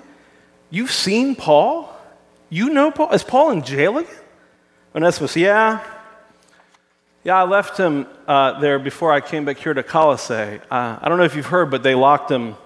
You've 0.70 0.90
seen 0.90 1.36
Paul? 1.36 1.94
You 2.50 2.70
know 2.70 2.90
Paul? 2.90 3.12
Is 3.12 3.22
Paul 3.22 3.50
in 3.50 3.62
jail 3.62 3.98
again? 3.98 4.10
Onesimus, 4.94 5.36
yeah. 5.36 5.80
Yeah, 7.24 7.36
I 7.36 7.44
left 7.44 7.78
him 7.78 8.08
uh, 8.26 8.58
there 8.58 8.80
before 8.80 9.12
I 9.12 9.20
came 9.20 9.44
back 9.44 9.58
here 9.58 9.72
to 9.72 9.84
Colossae. 9.84 10.60
Uh, 10.68 10.98
I 11.00 11.08
don't 11.08 11.18
know 11.18 11.24
if 11.24 11.36
you've 11.36 11.46
heard, 11.46 11.70
but 11.70 11.84
they 11.84 11.94
locked 11.94 12.28
him 12.28 12.56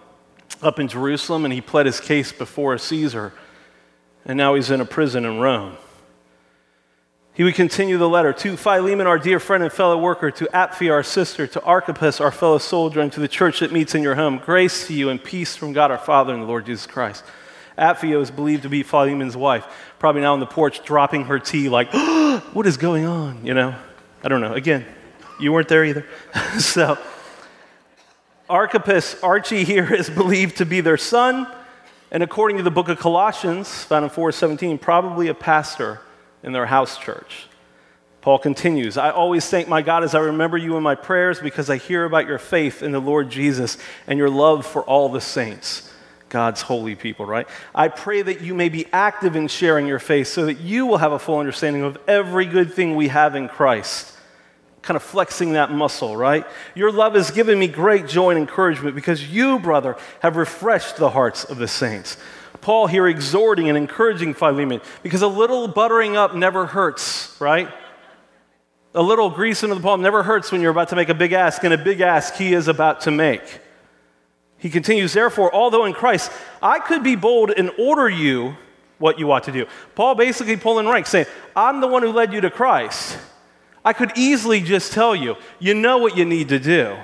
up 0.62 0.80
in 0.80 0.88
Jerusalem 0.88 1.44
and 1.44 1.52
he 1.52 1.60
pled 1.60 1.84
his 1.84 2.00
case 2.00 2.32
before 2.32 2.78
Caesar. 2.78 3.34
And 4.24 4.38
now 4.38 4.54
he's 4.54 4.70
in 4.70 4.80
a 4.80 4.86
prison 4.86 5.26
in 5.26 5.40
Rome. 5.40 5.76
He 7.34 7.44
would 7.44 7.54
continue 7.54 7.98
the 7.98 8.08
letter 8.08 8.32
to 8.32 8.56
Philemon, 8.56 9.06
our 9.06 9.18
dear 9.18 9.38
friend 9.38 9.62
and 9.62 9.70
fellow 9.70 9.98
worker, 9.98 10.30
to 10.30 10.46
Apphia, 10.54 10.90
our 10.90 11.02
sister, 11.02 11.46
to 11.48 11.62
Archippus, 11.62 12.18
our 12.18 12.32
fellow 12.32 12.56
soldier, 12.56 13.02
and 13.02 13.12
to 13.12 13.20
the 13.20 13.28
church 13.28 13.60
that 13.60 13.72
meets 13.72 13.94
in 13.94 14.02
your 14.02 14.14
home. 14.14 14.38
Grace 14.38 14.86
to 14.86 14.94
you 14.94 15.10
and 15.10 15.22
peace 15.22 15.54
from 15.54 15.74
God 15.74 15.90
our 15.90 15.98
Father 15.98 16.32
and 16.32 16.42
the 16.42 16.46
Lord 16.46 16.64
Jesus 16.64 16.86
Christ. 16.86 17.24
Apphia 17.76 18.22
is 18.22 18.30
believed 18.30 18.62
to 18.62 18.70
be 18.70 18.82
Philemon's 18.82 19.36
wife, 19.36 19.66
probably 19.98 20.22
now 20.22 20.32
on 20.32 20.40
the 20.40 20.46
porch 20.46 20.82
dropping 20.82 21.26
her 21.26 21.38
tea, 21.38 21.68
like, 21.68 21.92
what 22.54 22.66
is 22.66 22.78
going 22.78 23.04
on? 23.04 23.44
You 23.44 23.52
know? 23.52 23.74
I 24.26 24.28
don't 24.28 24.40
know. 24.40 24.54
Again, 24.54 24.84
you 25.38 25.52
weren't 25.52 25.68
there 25.68 25.84
either. 25.84 26.04
so, 26.58 26.98
Archippus, 28.50 29.22
Archie 29.22 29.62
here, 29.62 29.94
is 29.94 30.10
believed 30.10 30.56
to 30.56 30.66
be 30.66 30.80
their 30.80 30.96
son, 30.96 31.46
and 32.10 32.24
according 32.24 32.56
to 32.56 32.64
the 32.64 32.70
book 32.72 32.88
of 32.88 32.98
Colossians, 32.98 33.84
found 33.84 34.02
in 34.02 34.10
417, 34.10 34.78
probably 34.78 35.28
a 35.28 35.34
pastor 35.34 36.00
in 36.42 36.52
their 36.52 36.66
house 36.66 36.98
church. 36.98 37.46
Paul 38.20 38.40
continues, 38.40 38.96
I 38.96 39.10
always 39.10 39.48
thank 39.48 39.68
my 39.68 39.80
God 39.80 40.02
as 40.02 40.12
I 40.12 40.18
remember 40.18 40.58
you 40.58 40.76
in 40.76 40.82
my 40.82 40.96
prayers 40.96 41.38
because 41.38 41.70
I 41.70 41.76
hear 41.76 42.04
about 42.04 42.26
your 42.26 42.38
faith 42.38 42.82
in 42.82 42.90
the 42.90 42.98
Lord 42.98 43.30
Jesus 43.30 43.78
and 44.08 44.18
your 44.18 44.28
love 44.28 44.66
for 44.66 44.82
all 44.82 45.08
the 45.08 45.20
saints, 45.20 45.88
God's 46.30 46.62
holy 46.62 46.96
people, 46.96 47.26
right? 47.26 47.46
I 47.72 47.86
pray 47.86 48.22
that 48.22 48.40
you 48.40 48.56
may 48.56 48.70
be 48.70 48.86
active 48.92 49.36
in 49.36 49.46
sharing 49.46 49.86
your 49.86 50.00
faith 50.00 50.26
so 50.26 50.46
that 50.46 50.58
you 50.58 50.84
will 50.84 50.98
have 50.98 51.12
a 51.12 51.18
full 51.20 51.38
understanding 51.38 51.84
of 51.84 51.96
every 52.08 52.46
good 52.46 52.74
thing 52.74 52.96
we 52.96 53.06
have 53.06 53.36
in 53.36 53.46
Christ. 53.46 54.14
Kind 54.86 54.94
of 54.94 55.02
flexing 55.02 55.54
that 55.54 55.72
muscle, 55.72 56.16
right? 56.16 56.46
Your 56.76 56.92
love 56.92 57.16
has 57.16 57.32
given 57.32 57.58
me 57.58 57.66
great 57.66 58.06
joy 58.06 58.30
and 58.30 58.38
encouragement 58.38 58.94
because 58.94 59.26
you, 59.26 59.58
brother, 59.58 59.96
have 60.20 60.36
refreshed 60.36 60.96
the 60.96 61.10
hearts 61.10 61.42
of 61.42 61.58
the 61.58 61.66
saints. 61.66 62.16
Paul 62.60 62.86
here 62.86 63.08
exhorting 63.08 63.68
and 63.68 63.76
encouraging 63.76 64.32
Philemon 64.32 64.80
because 65.02 65.22
a 65.22 65.26
little 65.26 65.66
buttering 65.66 66.16
up 66.16 66.36
never 66.36 66.66
hurts, 66.66 67.36
right? 67.40 67.68
A 68.94 69.02
little 69.02 69.28
grease 69.28 69.64
into 69.64 69.74
the 69.74 69.80
palm 69.80 70.02
never 70.02 70.22
hurts 70.22 70.52
when 70.52 70.60
you're 70.60 70.70
about 70.70 70.90
to 70.90 70.96
make 70.96 71.08
a 71.08 71.14
big 71.14 71.32
ask, 71.32 71.64
and 71.64 71.74
a 71.74 71.78
big 71.78 72.00
ask 72.00 72.34
he 72.34 72.54
is 72.54 72.68
about 72.68 73.00
to 73.00 73.10
make. 73.10 73.42
He 74.56 74.70
continues, 74.70 75.14
therefore, 75.14 75.52
although 75.52 75.84
in 75.84 75.94
Christ 75.94 76.30
I 76.62 76.78
could 76.78 77.02
be 77.02 77.16
bold 77.16 77.50
and 77.50 77.72
order 77.76 78.08
you 78.08 78.56
what 78.98 79.18
you 79.18 79.32
ought 79.32 79.42
to 79.42 79.52
do. 79.52 79.66
Paul 79.96 80.14
basically 80.14 80.56
pulling 80.56 80.86
rank, 80.86 81.06
saying, 81.06 81.26
I'm 81.56 81.80
the 81.80 81.88
one 81.88 82.02
who 82.02 82.12
led 82.12 82.32
you 82.32 82.40
to 82.42 82.50
Christ. 82.50 83.18
I 83.86 83.94
could 83.94 84.12
easily 84.16 84.60
just 84.60 84.92
tell 84.92 85.14
you, 85.14 85.36
you 85.58 85.72
know 85.72 85.96
what 85.96 86.16
you 86.16 86.26
need 86.26 86.50
to 86.50 86.58
do. 86.58 86.96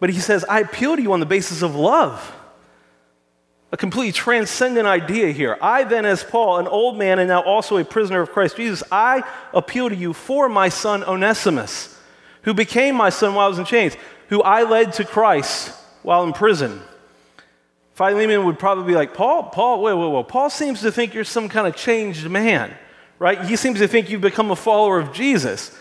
But 0.00 0.10
he 0.10 0.20
says, 0.20 0.44
I 0.44 0.60
appeal 0.60 0.96
to 0.96 1.00
you 1.00 1.12
on 1.12 1.20
the 1.20 1.26
basis 1.26 1.62
of 1.62 1.74
love 1.74 2.34
a 3.72 3.76
completely 3.76 4.12
transcendent 4.12 4.86
idea 4.86 5.32
here. 5.32 5.58
I 5.60 5.84
then, 5.84 6.06
as 6.06 6.22
Paul, 6.22 6.58
an 6.58 6.66
old 6.66 6.96
man 6.96 7.18
and 7.18 7.28
now 7.28 7.42
also 7.42 7.76
a 7.76 7.84
prisoner 7.84 8.20
of 8.20 8.30
Christ 8.30 8.56
Jesus, 8.56 8.82
I 8.92 9.22
appeal 9.52 9.88
to 9.88 9.94
you 9.94 10.12
for 10.12 10.48
my 10.48 10.68
son 10.68 11.02
Onesimus, 11.04 11.98
who 12.42 12.54
became 12.54 12.94
my 12.94 13.10
son 13.10 13.34
while 13.34 13.46
I 13.46 13.48
was 13.48 13.58
in 13.58 13.64
chains, 13.64 13.96
who 14.28 14.40
I 14.42 14.62
led 14.62 14.94
to 14.94 15.04
Christ 15.04 15.74
while 16.02 16.22
in 16.22 16.32
prison. 16.32 16.80
Philemon 17.94 18.44
would 18.44 18.58
probably 18.58 18.84
be 18.84 18.94
like, 18.94 19.14
Paul, 19.14 19.44
Paul, 19.44 19.82
wait, 19.82 19.94
wait, 19.94 20.10
wait. 20.10 20.28
Paul 20.28 20.48
seems 20.48 20.80
to 20.82 20.92
think 20.92 21.12
you're 21.12 21.24
some 21.24 21.48
kind 21.48 21.66
of 21.66 21.74
changed 21.74 22.28
man, 22.30 22.72
right? 23.18 23.44
He 23.44 23.56
seems 23.56 23.78
to 23.78 23.88
think 23.88 24.10
you've 24.10 24.20
become 24.20 24.50
a 24.50 24.56
follower 24.56 24.98
of 24.98 25.12
Jesus. 25.12 25.76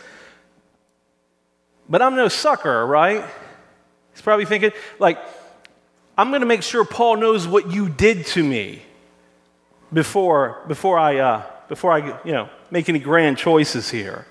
But 1.88 2.02
I'm 2.02 2.16
no 2.16 2.28
sucker, 2.28 2.86
right? 2.86 3.24
He's 4.12 4.22
probably 4.22 4.46
thinking, 4.46 4.72
like, 4.98 5.20
I'm 6.18 6.30
going 6.30 6.42
to 6.42 6.48
make 6.48 6.64
sure 6.64 6.86
Paul 6.86 7.18
knows 7.18 7.48
what 7.48 7.72
you 7.72 7.90
did 7.90 8.26
to 8.28 8.44
me 8.44 8.82
before, 9.92 10.64
before, 10.68 10.98
I, 10.98 11.18
uh, 11.18 11.44
before 11.68 11.92
I 11.92 12.22
you 12.24 12.32
know, 12.32 12.50
make 12.72 12.90
any 12.90 13.00
grand 13.00 13.38
choices 13.38 13.90
here. 13.90 14.26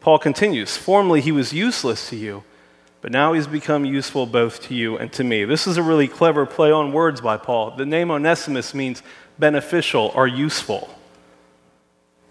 Paul 0.00 0.18
continues 0.18 0.76
Formerly 0.76 1.20
he 1.20 1.32
was 1.32 1.52
useless 1.52 2.10
to 2.10 2.16
you, 2.16 2.44
but 3.00 3.12
now 3.12 3.32
he's 3.32 3.46
become 3.46 3.84
useful 3.84 4.26
both 4.26 4.60
to 4.64 4.74
you 4.74 4.98
and 4.98 5.12
to 5.14 5.24
me. 5.24 5.44
This 5.44 5.66
is 5.66 5.76
a 5.76 5.82
really 5.82 6.08
clever 6.08 6.44
play 6.44 6.70
on 6.70 6.92
words 6.92 7.20
by 7.20 7.38
Paul. 7.38 7.72
The 7.76 7.86
name 7.86 8.10
Onesimus 8.10 8.74
means 8.74 9.02
beneficial 9.38 10.12
or 10.14 10.26
useful. 10.26 10.90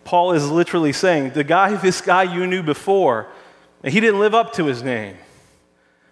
Paul 0.04 0.34
is 0.34 0.50
literally 0.50 0.94
saying, 0.94 1.32
the 1.32 1.44
guy, 1.44 1.76
this 1.82 2.02
guy 2.02 2.24
you 2.24 2.48
knew 2.48 2.64
before, 2.64 3.28
he 3.84 4.00
didn't 4.00 4.20
live 4.20 4.36
up 4.36 4.54
to 4.54 4.66
his 4.66 4.84
name. 4.84 5.18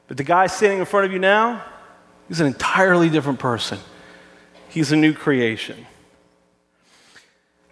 But 0.08 0.17
the 0.17 0.23
guy 0.23 0.47
standing 0.47 0.80
in 0.80 0.86
front 0.86 1.06
of 1.06 1.12
you 1.12 1.19
now, 1.19 1.63
He's 2.30 2.39
an 2.39 2.45
entirely 2.45 3.10
different 3.10 3.39
person. 3.39 3.80
He's 4.69 4.91
a 4.91 4.95
new 4.95 5.13
creation. 5.13 5.88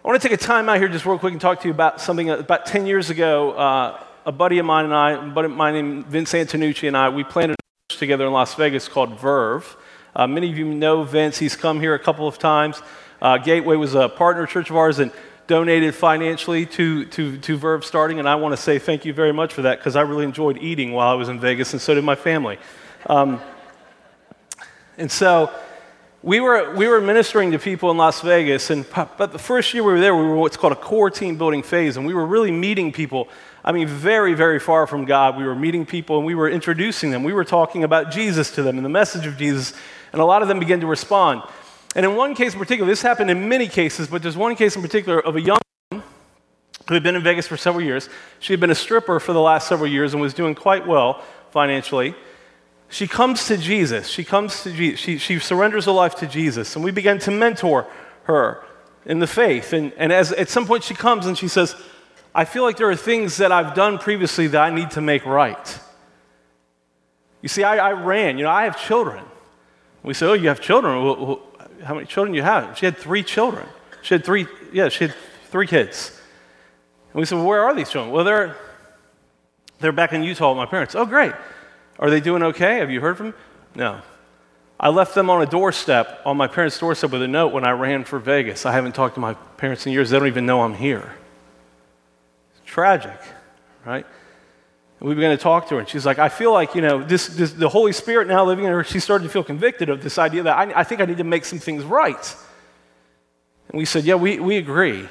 I 0.04 0.08
want 0.08 0.20
to 0.20 0.28
take 0.28 0.38
a 0.38 0.42
time 0.42 0.68
out 0.68 0.78
here 0.78 0.88
just 0.88 1.06
real 1.06 1.18
quick 1.18 1.32
and 1.32 1.40
talk 1.40 1.60
to 1.60 1.68
you 1.68 1.72
about 1.72 2.00
something 2.00 2.28
about 2.28 2.66
10 2.66 2.84
years 2.84 3.08
ago. 3.08 3.52
Uh, 3.52 4.02
a 4.26 4.32
buddy 4.32 4.58
of 4.58 4.66
mine 4.66 4.84
and 4.84 4.94
I, 4.94 5.12
a 5.12 5.22
buddy 5.30 5.46
of 5.46 5.52
mine 5.52 5.74
named 5.74 6.06
Vince 6.06 6.32
Antonucci 6.32 6.88
and 6.88 6.96
I, 6.96 7.08
we 7.08 7.22
planted 7.22 7.54
a 7.54 7.92
church 7.92 8.00
together 8.00 8.26
in 8.26 8.32
Las 8.32 8.54
Vegas 8.54 8.88
called 8.88 9.18
Verve. 9.20 9.76
Uh, 10.16 10.26
many 10.26 10.50
of 10.50 10.58
you 10.58 10.66
know 10.66 11.04
Vince. 11.04 11.38
He's 11.38 11.54
come 11.54 11.78
here 11.78 11.94
a 11.94 11.98
couple 12.00 12.26
of 12.26 12.38
times. 12.40 12.82
Uh, 13.22 13.38
Gateway 13.38 13.76
was 13.76 13.94
a 13.94 14.08
partner 14.08 14.44
church 14.44 14.70
of 14.70 14.76
ours 14.76 14.98
and 14.98 15.12
donated 15.48 15.94
financially 15.94 16.66
to, 16.66 17.06
to, 17.06 17.38
to 17.38 17.56
Verve 17.56 17.84
starting, 17.84 18.18
and 18.18 18.28
I 18.28 18.36
want 18.36 18.52
to 18.52 18.56
say 18.56 18.78
thank 18.78 19.04
you 19.06 19.14
very 19.14 19.32
much 19.32 19.54
for 19.54 19.62
that 19.62 19.78
because 19.78 19.96
I 19.96 20.02
really 20.02 20.24
enjoyed 20.24 20.58
eating 20.58 20.92
while 20.92 21.08
I 21.08 21.14
was 21.14 21.28
in 21.28 21.40
Vegas, 21.40 21.72
and 21.72 21.82
so 21.82 21.94
did 21.94 22.04
my 22.04 22.14
family. 22.14 22.58
Um, 23.06 23.40
and 24.98 25.10
so 25.10 25.50
we 26.22 26.40
were, 26.40 26.74
we 26.74 26.86
were 26.86 27.00
ministering 27.00 27.52
to 27.52 27.58
people 27.58 27.90
in 27.90 27.96
Las 27.96 28.20
Vegas, 28.20 28.68
and 28.68 28.84
but 28.92 29.32
the 29.32 29.38
first 29.38 29.72
year 29.72 29.82
we 29.82 29.92
were 29.92 30.00
there, 30.00 30.14
we 30.14 30.22
were 30.22 30.36
what's 30.36 30.58
called 30.58 30.74
a 30.74 30.76
core 30.76 31.10
team 31.10 31.38
building 31.38 31.62
phase, 31.62 31.96
and 31.96 32.06
we 32.06 32.12
were 32.12 32.26
really 32.26 32.50
meeting 32.50 32.92
people. 32.92 33.28
I 33.64 33.72
mean, 33.72 33.88
very, 33.88 34.34
very 34.34 34.60
far 34.60 34.86
from 34.86 35.06
God. 35.06 35.36
We 35.36 35.44
were 35.44 35.54
meeting 35.54 35.84
people 35.84 36.18
and 36.18 36.26
we 36.26 36.34
were 36.34 36.48
introducing 36.48 37.10
them. 37.10 37.22
We 37.22 37.32
were 37.32 37.44
talking 37.44 37.84
about 37.84 38.10
Jesus 38.10 38.50
to 38.52 38.62
them 38.62 38.76
and 38.76 38.84
the 38.84 38.90
message 38.90 39.26
of 39.26 39.36
Jesus, 39.36 39.72
and 40.12 40.20
a 40.20 40.24
lot 40.24 40.42
of 40.42 40.48
them 40.48 40.58
began 40.58 40.80
to 40.80 40.86
respond. 40.86 41.42
And 41.94 42.04
in 42.04 42.16
one 42.16 42.34
case 42.34 42.52
in 42.52 42.58
particular, 42.58 42.90
this 42.90 43.02
happened 43.02 43.30
in 43.30 43.48
many 43.48 43.66
cases, 43.66 44.08
but 44.08 44.22
there's 44.22 44.36
one 44.36 44.56
case 44.56 44.76
in 44.76 44.82
particular 44.82 45.20
of 45.20 45.36
a 45.36 45.40
young 45.40 45.58
woman 45.90 46.04
who 46.86 46.94
had 46.94 47.02
been 47.02 47.16
in 47.16 47.22
Vegas 47.22 47.46
for 47.46 47.56
several 47.56 47.84
years. 47.84 48.08
She 48.40 48.52
had 48.52 48.60
been 48.60 48.70
a 48.70 48.74
stripper 48.74 49.20
for 49.20 49.32
the 49.32 49.40
last 49.40 49.68
several 49.68 49.90
years 49.90 50.12
and 50.12 50.20
was 50.20 50.34
doing 50.34 50.54
quite 50.54 50.86
well 50.86 51.22
financially 51.50 52.14
she 52.88 53.06
comes 53.06 53.46
to 53.46 53.56
Jesus. 53.56 54.08
She 54.08 54.24
comes 54.24 54.62
to 54.62 54.72
Jesus. 54.72 54.98
She, 54.98 55.18
she 55.18 55.38
surrenders 55.38 55.84
her 55.84 55.92
life 55.92 56.14
to 56.16 56.26
Jesus. 56.26 56.74
And 56.74 56.84
we 56.84 56.90
begin 56.90 57.18
to 57.20 57.30
mentor 57.30 57.86
her 58.24 58.64
in 59.04 59.18
the 59.18 59.26
faith. 59.26 59.72
And, 59.72 59.92
and 59.94 60.12
as, 60.12 60.32
at 60.32 60.48
some 60.48 60.66
point, 60.66 60.84
she 60.84 60.94
comes 60.94 61.26
and 61.26 61.36
she 61.36 61.48
says, 61.48 61.76
I 62.34 62.44
feel 62.44 62.62
like 62.62 62.76
there 62.76 62.88
are 62.88 62.96
things 62.96 63.36
that 63.38 63.52
I've 63.52 63.74
done 63.74 63.98
previously 63.98 64.46
that 64.48 64.60
I 64.60 64.70
need 64.70 64.90
to 64.92 65.00
make 65.00 65.26
right. 65.26 65.78
You 67.42 67.48
see, 67.48 67.62
I, 67.62 67.90
I 67.90 67.92
ran. 67.92 68.38
You 68.38 68.44
know, 68.44 68.50
I 68.50 68.64
have 68.64 68.80
children. 68.80 69.24
We 70.02 70.14
say, 70.14 70.26
Oh, 70.26 70.32
you 70.32 70.48
have 70.48 70.60
children? 70.60 71.04
Well, 71.04 71.42
how 71.84 71.94
many 71.94 72.06
children 72.06 72.34
you 72.34 72.42
have? 72.42 72.76
She 72.76 72.86
had 72.86 72.96
three 72.96 73.22
children. 73.22 73.66
She 74.02 74.14
had 74.14 74.24
three, 74.24 74.46
yeah, 74.72 74.88
she 74.88 75.04
had 75.04 75.14
three 75.50 75.66
kids. 75.66 76.18
And 77.12 77.20
we 77.20 77.26
said, 77.26 77.36
Well, 77.36 77.46
where 77.46 77.64
are 77.64 77.74
these 77.74 77.90
children? 77.90 78.12
Well, 78.12 78.24
they're, 78.24 78.56
they're 79.80 79.92
back 79.92 80.12
in 80.12 80.22
Utah 80.22 80.50
with 80.50 80.58
my 80.58 80.66
parents. 80.66 80.94
Oh, 80.94 81.06
great. 81.06 81.32
Are 81.98 82.10
they 82.10 82.20
doing 82.20 82.42
okay? 82.42 82.78
Have 82.78 82.90
you 82.90 83.00
heard 83.00 83.16
from 83.16 83.26
them? 83.26 83.34
No. 83.74 84.00
I 84.80 84.90
left 84.90 85.14
them 85.14 85.28
on 85.28 85.42
a 85.42 85.46
doorstep, 85.46 86.20
on 86.24 86.36
my 86.36 86.46
parents' 86.46 86.78
doorstep, 86.78 87.10
with 87.10 87.22
a 87.22 87.28
note 87.28 87.52
when 87.52 87.64
I 87.64 87.70
ran 87.72 88.04
for 88.04 88.20
Vegas. 88.20 88.64
I 88.64 88.72
haven't 88.72 88.94
talked 88.94 89.14
to 89.14 89.20
my 89.20 89.34
parents 89.56 89.86
in 89.86 89.92
years. 89.92 90.10
They 90.10 90.18
don't 90.18 90.28
even 90.28 90.46
know 90.46 90.62
I'm 90.62 90.74
here. 90.74 91.14
It's 92.52 92.64
tragic, 92.64 93.18
right? 93.84 94.06
We 95.00 95.14
began 95.14 95.30
to 95.30 95.36
talk 95.36 95.68
to 95.68 95.74
her, 95.74 95.80
and 95.80 95.88
she's 95.88 96.04
like, 96.04 96.18
I 96.18 96.28
feel 96.28 96.52
like, 96.52 96.74
you 96.74 96.82
know, 96.82 97.02
this, 97.04 97.28
this, 97.28 97.52
the 97.52 97.68
Holy 97.68 97.92
Spirit 97.92 98.26
now 98.26 98.44
living 98.44 98.64
in 98.64 98.72
her, 98.72 98.82
she 98.82 98.98
started 98.98 99.24
to 99.24 99.30
feel 99.30 99.44
convicted 99.44 99.90
of 99.90 100.02
this 100.02 100.18
idea 100.18 100.42
that 100.42 100.58
I, 100.58 100.80
I 100.80 100.84
think 100.84 101.00
I 101.00 101.04
need 101.04 101.18
to 101.18 101.24
make 101.24 101.44
some 101.44 101.60
things 101.60 101.84
right. 101.84 102.36
And 103.68 103.78
we 103.78 103.84
said, 103.84 104.04
Yeah, 104.04 104.16
we, 104.16 104.40
we 104.40 104.56
agree. 104.56 105.08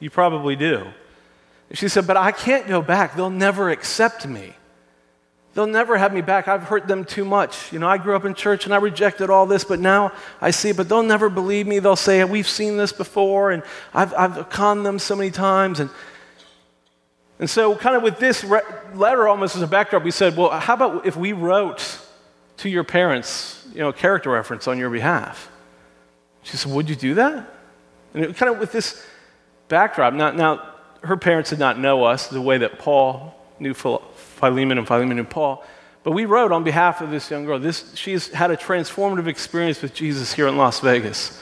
You 0.00 0.10
probably 0.10 0.56
do. 0.56 0.86
And 1.68 1.78
she 1.78 1.88
said, 1.88 2.06
But 2.06 2.16
I 2.16 2.32
can't 2.32 2.66
go 2.66 2.82
back. 2.82 3.14
They'll 3.14 3.30
never 3.30 3.70
accept 3.70 4.26
me. 4.26 4.54
They'll 5.54 5.66
never 5.66 5.96
have 5.96 6.12
me 6.12 6.20
back. 6.20 6.46
I've 6.46 6.64
hurt 6.64 6.86
them 6.86 7.04
too 7.04 7.24
much. 7.24 7.72
You 7.72 7.78
know, 7.78 7.88
I 7.88 7.98
grew 7.98 8.14
up 8.14 8.24
in 8.24 8.34
church 8.34 8.64
and 8.64 8.74
I 8.74 8.78
rejected 8.78 9.30
all 9.30 9.46
this, 9.46 9.64
but 9.64 9.80
now 9.80 10.12
I 10.40 10.50
see 10.50 10.70
it, 10.70 10.76
but 10.76 10.88
they'll 10.88 11.02
never 11.02 11.28
believe 11.28 11.66
me. 11.66 11.78
They'll 11.78 11.96
say, 11.96 12.24
We've 12.24 12.48
seen 12.48 12.76
this 12.76 12.92
before, 12.92 13.52
and 13.52 13.62
I've, 13.94 14.12
I've 14.14 14.50
conned 14.50 14.84
them 14.84 14.98
so 14.98 15.14
many 15.14 15.30
times. 15.30 15.78
And, 15.78 15.90
and 17.38 17.48
so, 17.48 17.76
kind 17.76 17.96
of 17.96 18.02
with 18.02 18.18
this 18.18 18.42
re- 18.42 18.62
letter 18.94 19.28
almost 19.28 19.54
as 19.54 19.62
a 19.62 19.66
backdrop, 19.66 20.02
we 20.02 20.10
said, 20.10 20.36
Well, 20.36 20.50
how 20.50 20.74
about 20.74 21.06
if 21.06 21.16
we 21.16 21.32
wrote 21.32 22.00
to 22.58 22.68
your 22.68 22.84
parents, 22.84 23.66
you 23.72 23.80
know, 23.80 23.90
a 23.90 23.92
character 23.92 24.30
reference 24.30 24.66
on 24.66 24.78
your 24.78 24.90
behalf? 24.90 25.50
She 26.42 26.56
said, 26.56 26.72
Would 26.72 26.88
you 26.88 26.96
do 26.96 27.14
that? 27.14 27.54
And 28.14 28.24
it, 28.24 28.36
kind 28.36 28.52
of 28.52 28.58
with 28.58 28.72
this 28.72 29.04
backdrop, 29.68 30.14
now, 30.14 30.32
now, 30.32 30.74
her 31.04 31.16
parents 31.16 31.50
did 31.50 31.60
not 31.60 31.78
know 31.78 32.04
us 32.04 32.26
the 32.26 32.40
way 32.40 32.58
that 32.58 32.80
Paul 32.80 33.34
knew 33.60 33.74
Philemon 33.74 34.78
and 34.78 34.86
Philemon 34.86 35.16
knew 35.16 35.24
Paul. 35.24 35.64
But 36.02 36.12
we 36.12 36.24
wrote 36.24 36.52
on 36.52 36.64
behalf 36.64 37.00
of 37.00 37.10
this 37.10 37.30
young 37.30 37.44
girl. 37.44 37.58
This, 37.58 37.92
she's 37.94 38.28
had 38.28 38.50
a 38.50 38.56
transformative 38.56 39.26
experience 39.26 39.82
with 39.82 39.94
Jesus 39.94 40.32
here 40.32 40.48
in 40.48 40.56
Las 40.56 40.80
Vegas. 40.80 41.40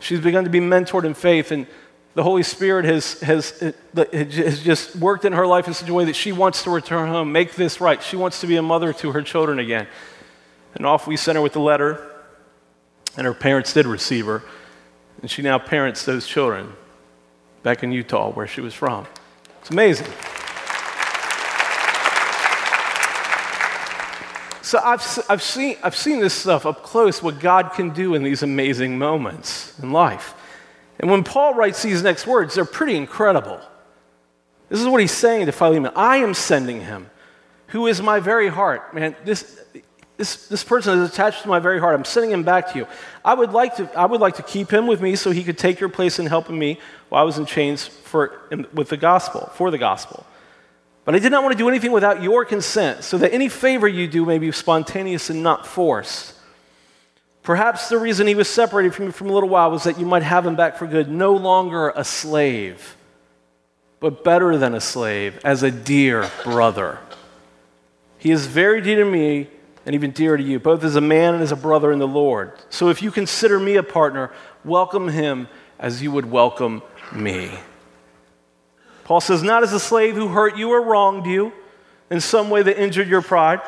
She's 0.00 0.20
begun 0.20 0.44
to 0.44 0.50
be 0.50 0.60
mentored 0.60 1.04
in 1.04 1.14
faith, 1.14 1.50
and 1.50 1.66
the 2.14 2.22
Holy 2.22 2.44
Spirit 2.44 2.84
has, 2.84 3.20
has, 3.20 3.72
has 3.94 4.62
just 4.62 4.94
worked 4.96 5.24
in 5.24 5.32
her 5.32 5.46
life 5.46 5.66
in 5.66 5.74
such 5.74 5.88
a 5.88 5.94
way 5.94 6.04
that 6.04 6.14
she 6.14 6.30
wants 6.30 6.62
to 6.62 6.70
return 6.70 7.08
home, 7.08 7.32
make 7.32 7.54
this 7.54 7.80
right. 7.80 8.00
She 8.02 8.16
wants 8.16 8.40
to 8.40 8.46
be 8.46 8.56
a 8.56 8.62
mother 8.62 8.92
to 8.94 9.12
her 9.12 9.22
children 9.22 9.58
again. 9.58 9.88
And 10.74 10.86
off 10.86 11.06
we 11.06 11.16
sent 11.16 11.36
her 11.36 11.42
with 11.42 11.52
the 11.52 11.60
letter, 11.60 12.10
and 13.16 13.26
her 13.26 13.34
parents 13.34 13.72
did 13.72 13.86
receive 13.86 14.26
her, 14.26 14.42
and 15.22 15.30
she 15.30 15.42
now 15.42 15.58
parents 15.58 16.04
those 16.04 16.26
children 16.26 16.72
back 17.62 17.82
in 17.82 17.90
Utah, 17.90 18.30
where 18.30 18.46
she 18.46 18.60
was 18.60 18.74
from. 18.74 19.06
It's 19.60 19.70
amazing. 19.70 20.06
So 24.62 24.78
I've, 24.78 25.24
I've, 25.28 25.42
seen, 25.42 25.76
I've 25.82 25.96
seen 25.96 26.20
this 26.20 26.34
stuff 26.34 26.64
up 26.64 26.82
close, 26.82 27.22
what 27.22 27.38
God 27.38 27.72
can 27.74 27.90
do 27.90 28.14
in 28.14 28.22
these 28.22 28.42
amazing 28.42 28.98
moments 28.98 29.78
in 29.80 29.92
life. 29.92 30.34
And 31.04 31.10
when 31.10 31.22
Paul 31.22 31.52
writes 31.52 31.82
these 31.82 32.02
next 32.02 32.26
words, 32.26 32.54
they're 32.54 32.64
pretty 32.64 32.96
incredible. 32.96 33.60
This 34.70 34.80
is 34.80 34.86
what 34.86 35.02
he's 35.02 35.12
saying 35.12 35.44
to 35.44 35.52
Philemon 35.52 35.92
I 35.94 36.16
am 36.16 36.32
sending 36.32 36.80
him, 36.80 37.10
who 37.66 37.88
is 37.88 38.00
my 38.00 38.20
very 38.20 38.48
heart. 38.48 38.94
Man, 38.94 39.14
this, 39.22 39.60
this, 40.16 40.48
this 40.48 40.64
person 40.64 40.98
is 40.98 41.10
attached 41.10 41.42
to 41.42 41.48
my 41.48 41.58
very 41.58 41.78
heart. 41.78 41.94
I'm 41.94 42.06
sending 42.06 42.30
him 42.30 42.42
back 42.42 42.72
to 42.72 42.78
you. 42.78 42.86
I 43.22 43.34
would, 43.34 43.52
like 43.52 43.76
to, 43.76 43.92
I 43.94 44.06
would 44.06 44.22
like 44.22 44.36
to 44.36 44.42
keep 44.42 44.72
him 44.72 44.86
with 44.86 45.02
me 45.02 45.14
so 45.14 45.30
he 45.30 45.44
could 45.44 45.58
take 45.58 45.78
your 45.78 45.90
place 45.90 46.18
in 46.18 46.24
helping 46.24 46.58
me 46.58 46.80
while 47.10 47.20
I 47.20 47.24
was 47.26 47.36
in 47.36 47.44
chains 47.44 47.86
for, 47.86 48.40
in, 48.50 48.66
with 48.72 48.88
the 48.88 48.96
gospel, 48.96 49.50
for 49.56 49.70
the 49.70 49.76
gospel. 49.76 50.24
But 51.04 51.14
I 51.14 51.18
did 51.18 51.32
not 51.32 51.42
want 51.42 51.52
to 51.52 51.58
do 51.58 51.68
anything 51.68 51.92
without 51.92 52.22
your 52.22 52.46
consent, 52.46 53.04
so 53.04 53.18
that 53.18 53.34
any 53.34 53.50
favor 53.50 53.86
you 53.86 54.08
do 54.08 54.24
may 54.24 54.38
be 54.38 54.50
spontaneous 54.52 55.28
and 55.28 55.42
not 55.42 55.66
forced. 55.66 56.33
Perhaps 57.44 57.90
the 57.90 57.98
reason 57.98 58.26
he 58.26 58.34
was 58.34 58.48
separated 58.48 58.94
from 58.94 59.04
you 59.04 59.12
for 59.12 59.24
a 59.24 59.32
little 59.32 59.50
while 59.50 59.70
was 59.70 59.84
that 59.84 59.98
you 60.00 60.06
might 60.06 60.22
have 60.22 60.46
him 60.46 60.56
back 60.56 60.76
for 60.76 60.86
good, 60.86 61.10
no 61.10 61.36
longer 61.36 61.92
a 61.94 62.02
slave, 62.02 62.96
but 64.00 64.24
better 64.24 64.56
than 64.56 64.74
a 64.74 64.80
slave, 64.80 65.38
as 65.44 65.62
a 65.62 65.70
dear 65.70 66.28
brother. 66.42 66.98
He 68.16 68.30
is 68.30 68.46
very 68.46 68.80
dear 68.80 69.04
to 69.04 69.10
me 69.10 69.48
and 69.84 69.94
even 69.94 70.12
dear 70.12 70.38
to 70.38 70.42
you, 70.42 70.58
both 70.58 70.82
as 70.82 70.96
a 70.96 71.02
man 71.02 71.34
and 71.34 71.42
as 71.42 71.52
a 71.52 71.56
brother 71.56 71.92
in 71.92 71.98
the 71.98 72.08
Lord. 72.08 72.52
So 72.70 72.88
if 72.88 73.02
you 73.02 73.10
consider 73.10 73.60
me 73.60 73.76
a 73.76 73.82
partner, 73.82 74.32
welcome 74.64 75.08
him 75.08 75.46
as 75.78 76.02
you 76.02 76.10
would 76.12 76.30
welcome 76.30 76.82
me. 77.12 77.50
Paul 79.04 79.20
says, 79.20 79.42
not 79.42 79.62
as 79.62 79.74
a 79.74 79.80
slave 79.80 80.14
who 80.14 80.28
hurt 80.28 80.56
you 80.56 80.70
or 80.70 80.80
wronged 80.80 81.26
you 81.26 81.52
in 82.08 82.22
some 82.22 82.48
way 82.48 82.62
that 82.62 82.82
injured 82.82 83.06
your 83.06 83.20
pride. 83.20 83.60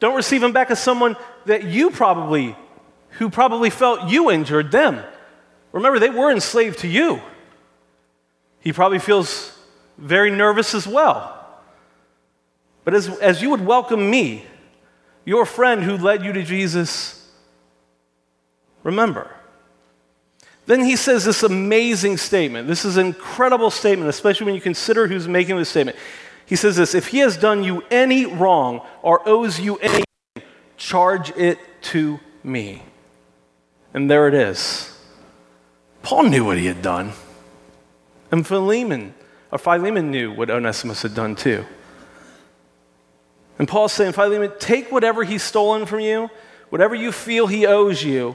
Don't 0.00 0.16
receive 0.16 0.42
him 0.42 0.52
back 0.52 0.70
as 0.70 0.82
someone 0.82 1.16
that 1.44 1.64
you 1.64 1.90
probably, 1.90 2.56
who 3.12 3.30
probably 3.30 3.70
felt 3.70 4.08
you 4.08 4.30
injured 4.30 4.72
them. 4.72 5.02
Remember, 5.72 5.98
they 5.98 6.10
were 6.10 6.30
enslaved 6.30 6.80
to 6.80 6.88
you. 6.88 7.20
He 8.60 8.72
probably 8.72 8.98
feels 8.98 9.58
very 9.98 10.30
nervous 10.30 10.74
as 10.74 10.86
well. 10.86 11.38
But 12.84 12.94
as, 12.94 13.08
as 13.18 13.42
you 13.42 13.50
would 13.50 13.64
welcome 13.64 14.10
me, 14.10 14.44
your 15.24 15.46
friend 15.46 15.82
who 15.82 15.96
led 15.96 16.24
you 16.24 16.32
to 16.32 16.42
Jesus, 16.42 17.30
remember, 18.82 19.30
then 20.66 20.84
he 20.84 20.96
says 20.96 21.24
this 21.24 21.42
amazing 21.42 22.16
statement. 22.16 22.68
This 22.68 22.84
is 22.84 22.96
an 22.96 23.06
incredible 23.06 23.70
statement, 23.70 24.08
especially 24.08 24.46
when 24.46 24.54
you 24.54 24.60
consider 24.60 25.06
who's 25.06 25.28
making 25.28 25.56
this 25.56 25.68
statement. 25.68 25.96
He 26.46 26.56
says 26.56 26.76
this 26.76 26.94
If 26.94 27.08
he 27.08 27.18
has 27.18 27.36
done 27.36 27.64
you 27.64 27.82
any 27.90 28.26
wrong 28.26 28.86
or 29.02 29.26
owes 29.28 29.58
you 29.58 29.76
anything, 29.76 30.04
charge 30.76 31.30
it 31.36 31.58
to 31.82 32.20
me. 32.44 32.82
And 33.94 34.10
there 34.10 34.28
it 34.28 34.34
is. 34.34 34.96
Paul 36.02 36.24
knew 36.24 36.44
what 36.44 36.58
he 36.58 36.66
had 36.66 36.82
done. 36.82 37.12
And 38.30 38.46
Philemon, 38.46 39.14
or 39.50 39.58
Philemon 39.58 40.10
knew 40.10 40.32
what 40.32 40.50
Onesimus 40.50 41.02
had 41.02 41.14
done 41.14 41.36
too. 41.36 41.64
And 43.58 43.68
Paul's 43.68 43.92
saying, 43.92 44.12
Philemon, 44.12 44.52
take 44.58 44.90
whatever 44.90 45.22
he's 45.24 45.42
stolen 45.42 45.86
from 45.86 46.00
you, 46.00 46.30
whatever 46.70 46.94
you 46.94 47.12
feel 47.12 47.46
he 47.46 47.66
owes 47.66 48.02
you, 48.02 48.34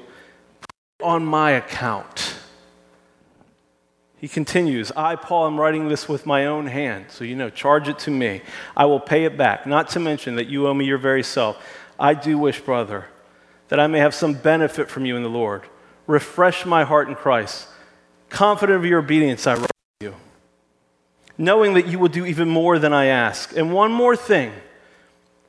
on 1.02 1.26
my 1.26 1.52
account. 1.52 2.36
He 4.20 4.28
continues, 4.28 4.92
I, 4.96 5.16
Paul, 5.16 5.48
am 5.48 5.60
writing 5.60 5.90
this 5.90 6.10
with 6.10 6.26
my 6.26 6.46
own 6.48 6.66
hand, 6.66 7.06
so 7.10 7.24
you 7.24 7.36
know, 7.36 7.50
charge 7.50 7.88
it 7.88 8.00
to 8.00 8.12
me. 8.12 8.42
I 8.76 8.86
will 8.86 9.00
pay 9.00 9.26
it 9.26 9.38
back, 9.38 9.68
not 9.68 9.90
to 9.90 10.00
mention 10.00 10.36
that 10.36 10.48
you 10.48 10.68
owe 10.68 10.74
me 10.74 10.86
your 10.86 10.98
very 10.98 11.24
self. 11.24 11.64
I 12.00 12.16
do 12.16 12.38
wish, 12.38 12.60
brother, 12.60 13.06
that 13.70 13.80
I 13.80 13.88
may 13.88 14.00
have 14.00 14.14
some 14.14 14.34
benefit 14.34 14.90
from 14.90 15.06
you 15.06 15.16
in 15.16 15.24
the 15.24 15.30
Lord. 15.30 15.64
Refresh 16.06 16.66
my 16.66 16.84
heart 16.84 17.10
in 17.10 17.16
Christ. 17.16 17.68
Confident 18.30 18.78
of 18.78 18.86
your 18.86 19.00
obedience, 19.00 19.48
I 19.48 19.56
write 19.56 19.72
to 20.00 20.06
you, 20.06 20.16
knowing 21.38 21.74
that 21.74 21.88
you 21.88 22.00
will 22.00 22.10
do 22.10 22.26
even 22.26 22.50
more 22.50 22.80
than 22.80 22.94
I 22.94 23.06
ask. 23.06 23.56
And 23.56 23.74
one 23.74 23.92
more 23.92 24.16
thing 24.16 24.52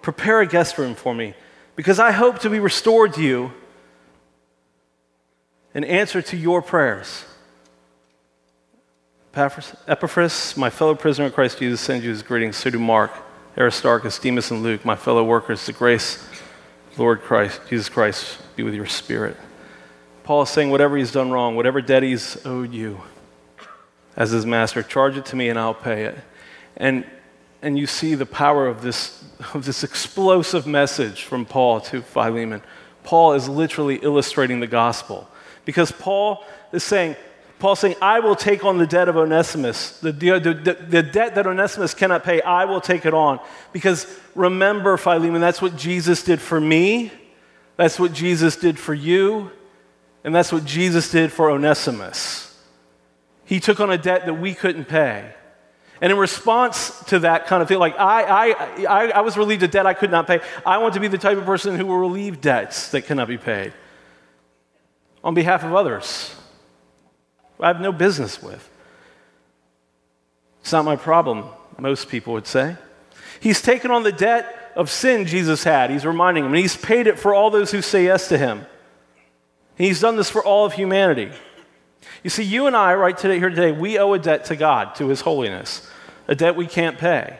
prepare 0.03 0.41
a 0.41 0.47
guest 0.47 0.79
room 0.79 0.95
for 0.95 1.15
me, 1.15 1.35
because 1.77 1.99
I 1.99 2.13
hope 2.13 2.39
to 2.41 2.51
be 2.51 2.61
restored 2.61 3.15
to 3.15 3.23
you 3.23 3.53
in 5.75 5.85
answer 5.85 6.23
to 6.23 6.37
your 6.37 6.63
prayers. 6.63 7.25
Epaphras, 9.35 10.57
my 10.57 10.71
fellow 10.71 10.97
prisoner 10.97 11.27
in 11.27 11.33
Christ 11.33 11.59
Jesus, 11.59 11.81
sends 11.81 12.05
you 12.05 12.11
his 12.11 12.23
greetings. 12.23 12.57
So 12.57 12.71
do 12.71 12.79
Mark, 12.79 13.13
Aristarchus, 13.57 14.19
Demas, 14.19 14.51
and 14.51 14.63
Luke, 14.65 14.85
my 14.85 14.97
fellow 14.97 15.23
workers. 15.23 15.65
The 15.67 15.73
grace, 15.73 16.27
Lord 16.99 17.23
Christ, 17.23 17.61
Jesus 17.69 17.89
Christ, 17.89 18.39
be 18.57 18.63
with 18.63 18.75
your 18.75 18.87
spirit. 18.87 19.37
Paul 20.25 20.43
is 20.43 20.51
saying, 20.51 20.71
whatever 20.71 20.97
he's 20.97 21.13
done 21.13 21.31
wrong, 21.31 21.57
whatever 21.57 21.81
debt 21.81 22.03
he's 22.03 22.45
owed 22.45 22.75
you 22.75 23.01
as 24.17 24.31
his 24.31 24.45
master, 24.45 24.83
charge 24.83 25.17
it 25.17 25.25
to 25.27 25.37
me 25.37 25.49
and 25.49 25.59
I'll 25.59 25.75
pay 25.75 26.05
it. 26.05 26.19
And, 26.77 27.07
and 27.63 27.79
you 27.79 27.87
see 27.87 28.15
the 28.15 28.27
power 28.27 28.67
of 28.67 28.83
this, 28.83 29.25
of 29.55 29.65
this 29.65 29.85
explosive 29.85 30.67
message 30.67 31.23
from 31.23 31.47
Paul 31.47 31.81
to 31.83 32.03
Philemon. 32.03 32.63
Paul 33.05 33.35
is 33.35 33.49
literally 33.49 33.97
illustrating 33.97 34.61
the 34.61 34.67
gospel. 34.67 35.29
Because 35.65 35.93
Paul 35.93 36.45
is 36.73 36.83
saying, 36.83 37.17
Paul's 37.59 37.81
saying, 37.81 37.97
I 38.01 38.21
will 38.21 38.37
take 38.37 38.65
on 38.65 38.79
the 38.79 38.87
debt 38.87 39.09
of 39.09 39.17
Onesimus. 39.17 39.99
The, 39.99 40.13
the, 40.13 40.39
the, 40.39 40.77
the, 40.89 41.03
debt 41.03 41.35
that 41.35 41.47
Onesimus 41.47 41.93
cannot 41.93 42.23
pay, 42.23 42.41
I 42.41 42.65
will 42.67 42.81
take 42.81 43.05
it 43.05 43.15
on. 43.15 43.41
Because 43.73 44.07
remember, 44.37 44.97
Philemon, 44.97 45.41
that's 45.41 45.61
what 45.61 45.77
Jesus 45.77 46.23
did 46.23 46.41
for 46.41 46.61
me. 46.61 47.11
That's 47.77 47.99
what 47.99 48.13
Jesus 48.13 48.57
did 48.57 48.79
for 48.79 48.95
you. 48.95 49.51
And 50.23 50.35
that's 50.35 50.53
what 50.53 50.65
Jesus 50.65 51.11
did 51.11 51.33
for 51.33 51.51
Onesimus. 51.51 52.57
He 53.45 53.59
took 53.59 53.81
on 53.81 53.91
a 53.91 53.99
debt 53.99 54.27
that 54.27 54.35
we 54.35 54.55
couldn't 54.55 54.85
pay. 54.85 55.33
And 56.01 56.13
in 56.13 56.19
response 56.19 57.03
to 57.07 57.21
that 57.21 57.49
kind 57.49 57.61
of 57.61 57.67
thing, 57.67 57.81
like 57.81 57.99
I, 57.99 58.23
I, 58.23 58.85
I, 58.85 59.11
I 59.11 59.21
was 59.23 59.37
relieved 59.37 59.65
of 59.65 59.73
debt 59.73 59.85
I 59.85 59.95
could 59.95 60.13
not 60.13 60.29
pay, 60.29 60.41
I 60.65 60.79
want 60.79 60.95
to 60.95 61.01
be 61.01 61.09
the 61.09 61.19
type 61.19 61.39
of 61.39 61.45
person 61.45 61.75
who 61.75 61.87
will 61.87 61.99
relieve 61.99 62.41
debts 62.41 62.91
that 62.93 63.03
cannot 63.03 63.27
be 63.27 63.39
paid 63.39 63.73
on 65.25 65.35
behalf 65.35 65.65
of 65.65 65.75
others 65.75 66.38
I 67.61 67.69
have 67.69 67.81
no 67.81 67.93
business 67.93 68.43
with. 68.43 68.69
It's 70.61 70.73
not 70.73 70.85
my 70.85 70.97
problem, 70.97 71.45
most 71.79 72.09
people 72.09 72.33
would 72.35 72.47
say. 72.47 72.77
He's 73.41 73.63
taken 73.63 73.91
on 73.91 74.03
the 74.03 74.13
debt 74.13 74.73
of 74.77 74.91
sin 74.91 75.27
Jesus 75.27 75.65
had. 75.65 75.91
He's 75.91 76.05
reminding 76.05 76.45
him, 76.45 76.53
and 76.53 76.61
he's 76.61 76.77
paid 76.77 77.07
it 77.07 77.19
for 77.19 77.35
all 77.35 77.51
those 77.51 77.71
who 77.71 77.83
say 77.83 78.05
yes 78.05 78.29
to 78.29 78.39
him. 78.39 78.67
He's 79.77 80.01
done 80.01 80.17
this 80.17 80.31
for 80.31 80.45
all 80.45 80.67
of 80.67 80.73
humanity. 80.73 81.31
You 82.23 82.31
see, 82.31 82.43
you 82.43 82.67
and 82.67 82.77
I, 82.77 82.95
right 82.95 83.17
today, 83.17 83.39
here 83.39 83.49
today, 83.49 83.73
we 83.73 83.99
owe 83.99 84.13
a 84.13 84.19
debt 84.19 84.47
to 84.47 84.57
God, 84.57 84.95
to 84.97 85.09
His 85.09 85.21
holiness. 85.21 85.89
a 86.27 86.35
debt 86.35 86.57
we 86.57 86.67
can't 86.67 86.99
pay. 86.99 87.39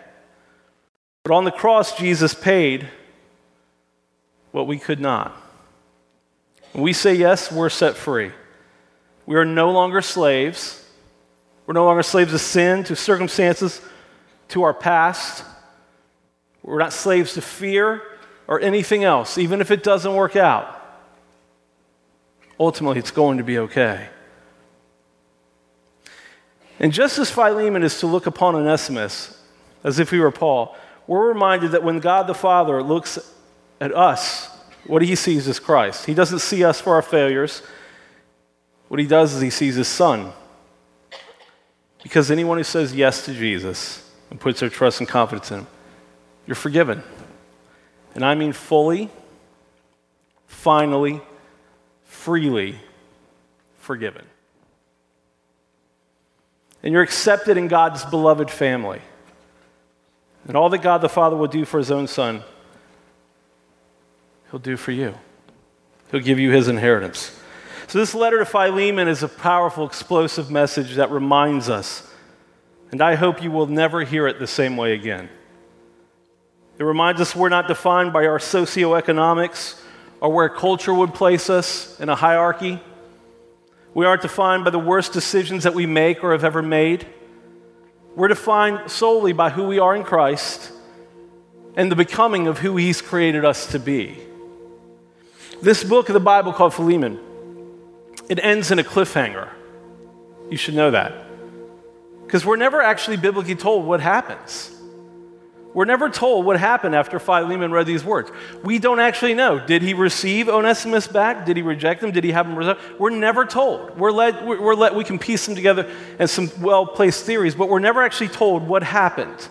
But 1.25 1.35
on 1.35 1.45
the 1.45 1.51
cross, 1.51 1.97
Jesus 1.97 2.33
paid 2.33 2.89
what 4.53 4.67
we 4.67 4.79
could 4.79 5.01
not. 5.01 5.37
When 6.73 6.83
we 6.83 6.93
say 6.93 7.15
yes, 7.15 7.53
we're 7.53 7.69
set 7.69 7.97
free. 7.97 8.33
We 9.29 9.37
are 9.37 9.45
no 9.45 9.73
longer 9.73 10.01
slaves. 10.01 10.83
We're 11.67 11.75
no 11.75 11.85
longer 11.85 12.03
slaves 12.03 12.33
to 12.33 12.39
sin, 12.39 12.83
to 12.85 12.97
circumstances, 12.97 13.83
to 14.49 14.63
our 14.63 14.73
past. 14.73 15.45
We're 16.63 16.79
not 16.79 16.95
slaves 16.95 17.35
to 17.35 17.43
fear 17.43 18.01
or 18.47 18.59
anything 18.59 19.05
else, 19.05 19.37
even 19.37 19.61
if 19.61 19.71
it 19.71 19.83
doesn't 19.83 20.15
work 20.15 20.35
out. 20.35 20.75
Ultimately, 22.59 23.01
it's 23.01 23.11
going 23.11 23.37
to 23.37 23.45
be 23.45 23.59
okay. 23.59 24.09
And 26.81 26.91
just 26.91 27.19
as 27.19 27.31
Philemon 27.31 27.83
is 27.83 28.01
to 28.01 28.07
look 28.07 28.27
upon 28.27 28.55
Onesimus 28.55 29.39
as 29.85 29.99
if 29.99 30.11
he 30.11 30.17
were 30.17 30.31
Paul, 30.31 30.75
we're 31.07 31.29
reminded 31.29 31.73
that 31.73 31.83
when 31.83 32.01
God 32.01 32.29
the 32.29 32.35
Father 32.35 32.83
looks 32.83 33.19
at 33.79 33.95
us, 33.95 34.49
what 34.87 35.03
he 35.03 35.15
sees 35.15 35.47
is 35.47 35.61
Christ. 35.61 36.07
He 36.07 36.15
doesn't 36.15 36.39
see 36.39 36.65
us 36.65 36.81
for 36.81 36.95
our 36.95 37.03
failures. 37.03 37.61
What 38.89 38.99
he 39.01 39.07
does 39.07 39.35
is 39.35 39.41
he 39.41 39.51
sees 39.51 39.77
his 39.77 39.89
son. 39.89 40.33
Because 42.03 42.31
anyone 42.31 42.59
who 42.59 42.65
says 42.65 42.95
yes 42.95 43.25
to 43.27 43.35
Jesus 43.35 44.11
and 44.31 44.41
puts 44.41 44.61
their 44.61 44.69
trust 44.69 45.01
and 45.01 45.09
confidence 45.09 45.51
in 45.51 45.61
him, 45.61 45.67
you're 46.47 46.55
forgiven. 46.55 47.03
And 48.15 48.25
I 48.25 48.35
mean 48.35 48.53
fully, 48.53 49.11
finally, 50.47 51.21
freely 52.05 52.77
forgiven. 53.79 54.25
And 56.83 56.93
you're 56.93 57.03
accepted 57.03 57.57
in 57.57 57.69
God's 57.69 58.05
beloved 58.05 58.51
family. 58.51 59.03
And 60.47 60.57
all 60.57 60.71
that 60.71 60.79
God 60.79 61.03
the 61.03 61.09
Father 61.09 61.37
will 61.37 61.49
do 61.49 61.65
for 61.65 61.79
his 61.79 61.91
own 61.91 62.07
son, 62.07 62.43
he'll 64.51 64.61
do 64.61 64.77
for 64.77 64.93
you. 64.93 65.15
He'll 66.11 66.21
give 66.21 66.39
you 66.39 66.51
his 66.51 66.69
inheritance. 66.69 67.38
So, 67.89 67.99
this 67.99 68.15
letter 68.15 68.41
to 68.41 68.45
Philemon 68.45 69.09
is 69.09 69.23
a 69.23 69.29
powerful, 69.29 69.87
explosive 69.87 70.51
message 70.51 70.97
that 70.97 71.11
reminds 71.11 71.71
us, 71.71 72.07
and 72.91 73.01
I 73.01 73.15
hope 73.15 73.43
you 73.43 73.51
will 73.51 73.67
never 73.67 74.05
hear 74.05 74.27
it 74.27 74.39
the 74.39 74.47
same 74.47 74.77
way 74.77 74.93
again. 74.93 75.31
It 76.77 76.85
reminds 76.85 77.19
us 77.23 77.35
we're 77.35 77.49
not 77.49 77.67
defined 77.67 78.13
by 78.13 78.27
our 78.27 78.39
socioeconomics 78.39 79.81
or 80.21 80.31
where 80.31 80.51
culture 80.51 80.93
would 80.93 81.15
place 81.15 81.49
us 81.49 81.99
in 81.99 82.11
a 82.11 82.15
hierarchy. 82.15 82.79
We 83.95 84.05
aren't 84.05 84.21
defined 84.21 84.65
by 84.65 84.71
the 84.71 84.79
worst 84.79 85.15
decisions 85.15 85.65
that 85.65 85.73
we 85.73 85.87
make 85.87 86.23
or 86.23 86.33
have 86.33 86.45
ever 86.45 86.61
made. 86.61 87.07
We're 88.15 88.29
defined 88.29 88.91
solely 88.91 89.33
by 89.33 89.49
who 89.49 89.67
we 89.67 89.79
are 89.79 89.97
in 89.97 90.05
Christ 90.05 90.73
and 91.75 91.91
the 91.91 91.97
becoming 91.97 92.49
of 92.49 92.59
who 92.59 92.77
He's 92.77 93.01
created 93.01 93.47
us 93.47 93.67
to 93.69 93.79
be. 93.79 94.19
This 95.63 95.83
book 95.83 96.11
of 96.11 96.13
the 96.13 96.21
Bible 96.21 96.53
called 96.53 96.75
Philemon 96.75 97.21
it 98.29 98.39
ends 98.43 98.71
in 98.71 98.79
a 98.79 98.85
cliffhanger. 98.85 99.49
You 100.51 100.57
should 100.57 100.75
know 100.75 100.91
that. 100.91 101.25
Because 102.25 102.45
we're 102.45 102.57
never 102.57 102.83
actually 102.83 103.17
biblically 103.17 103.55
told 103.55 103.87
what 103.87 104.01
happens. 104.01 104.75
We're 105.75 105.85
never 105.85 106.09
told 106.09 106.45
what 106.45 106.59
happened 106.59 106.95
after 106.95 107.19
Philemon 107.19 107.71
read 107.71 107.87
these 107.87 108.03
words. 108.03 108.31
We 108.65 108.79
don't 108.79 109.01
actually 109.01 109.35
know. 109.35 109.65
Did 109.65 109.83
he 109.83 109.95
receive 109.95 110.49
Onesimus 110.49 111.07
back? 111.07 111.47
Did 111.47 111.57
he 111.57 111.63
reject 111.63 112.03
him? 112.03 112.11
Did 112.11 112.25
he 112.25 112.33
have 112.33 112.47
him? 112.47 112.77
We're 112.99 113.11
never 113.11 113.45
told. 113.45 113.99
We're 113.99 114.11
led, 114.11 114.47
we're 114.47 114.75
led, 114.75 114.97
we 114.97 115.05
can 115.05 115.19
piece 115.19 115.47
them 115.47 115.55
together 115.55 115.91
and 116.19 116.29
some 116.29 116.51
well 116.61 116.87
placed 116.87 117.25
theories, 117.25 117.55
but 117.55 117.69
we're 117.69 117.79
never 117.79 118.03
actually 118.03 118.29
told 118.29 118.67
what 118.67 118.83
happened. 118.83 119.49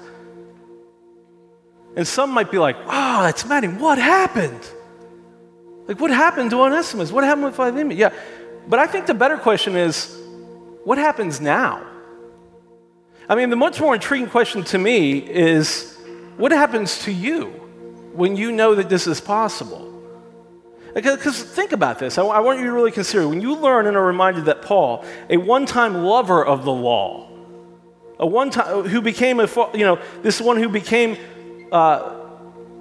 And 1.95 2.07
some 2.07 2.31
might 2.31 2.51
be 2.51 2.57
like, 2.57 2.75
ah, 2.87 3.19
oh, 3.19 3.23
that's 3.23 3.45
maddening. 3.45 3.79
What 3.79 3.97
happened? 3.97 4.67
Like, 5.87 5.99
what 5.99 6.11
happened 6.11 6.49
to 6.51 6.61
Onesimus? 6.61 7.11
What 7.11 7.23
happened 7.23 7.45
with 7.45 7.55
Philemon? 7.55 7.95
Yeah, 7.95 8.13
but 8.67 8.80
I 8.80 8.88
think 8.88 9.06
the 9.06 9.13
better 9.13 9.38
question 9.38 9.75
is 9.75 10.17
what 10.84 10.97
happens 10.97 11.41
now? 11.41 11.86
I 13.30 13.36
mean, 13.36 13.49
the 13.49 13.56
much 13.56 13.82
more 13.82 13.93
intriguing 13.93 14.30
question 14.30 14.63
to 14.65 14.77
me 14.77 15.17
is 15.17 15.97
what 16.38 16.51
happens 16.51 16.99
to 17.03 17.12
you 17.12 17.47
when 18.13 18.36
you 18.36 18.51
know 18.51 18.75
that 18.75 18.89
this 18.89 19.06
is 19.06 19.19
possible? 19.19 19.88
Because 20.93 21.43
think 21.43 21.73
about 21.73 21.99
this. 21.99 22.17
I, 22.17 22.23
I 22.23 22.39
want 22.39 22.60
you 22.60 22.65
to 22.65 22.71
really 22.71 22.91
consider 22.91 23.27
when 23.27 23.41
you 23.41 23.56
learn 23.56 23.86
and 23.86 23.95
are 23.95 24.06
reminded 24.06 24.45
that 24.45 24.62
Paul, 24.62 25.06
a 25.30 25.38
one 25.38 25.65
time 25.65 25.93
lover 25.93 26.43
of 26.43 26.63
the 26.63 26.71
law, 26.71 27.30
a 28.17 28.25
one 28.25 28.49
time 28.49 28.84
who 28.84 29.01
became 29.01 29.39
a, 29.39 29.47
you 29.73 29.86
know, 29.86 29.99
this 30.23 30.41
one 30.41 30.58
who 30.58 30.69
became, 30.69 31.17
uh, 31.71 32.16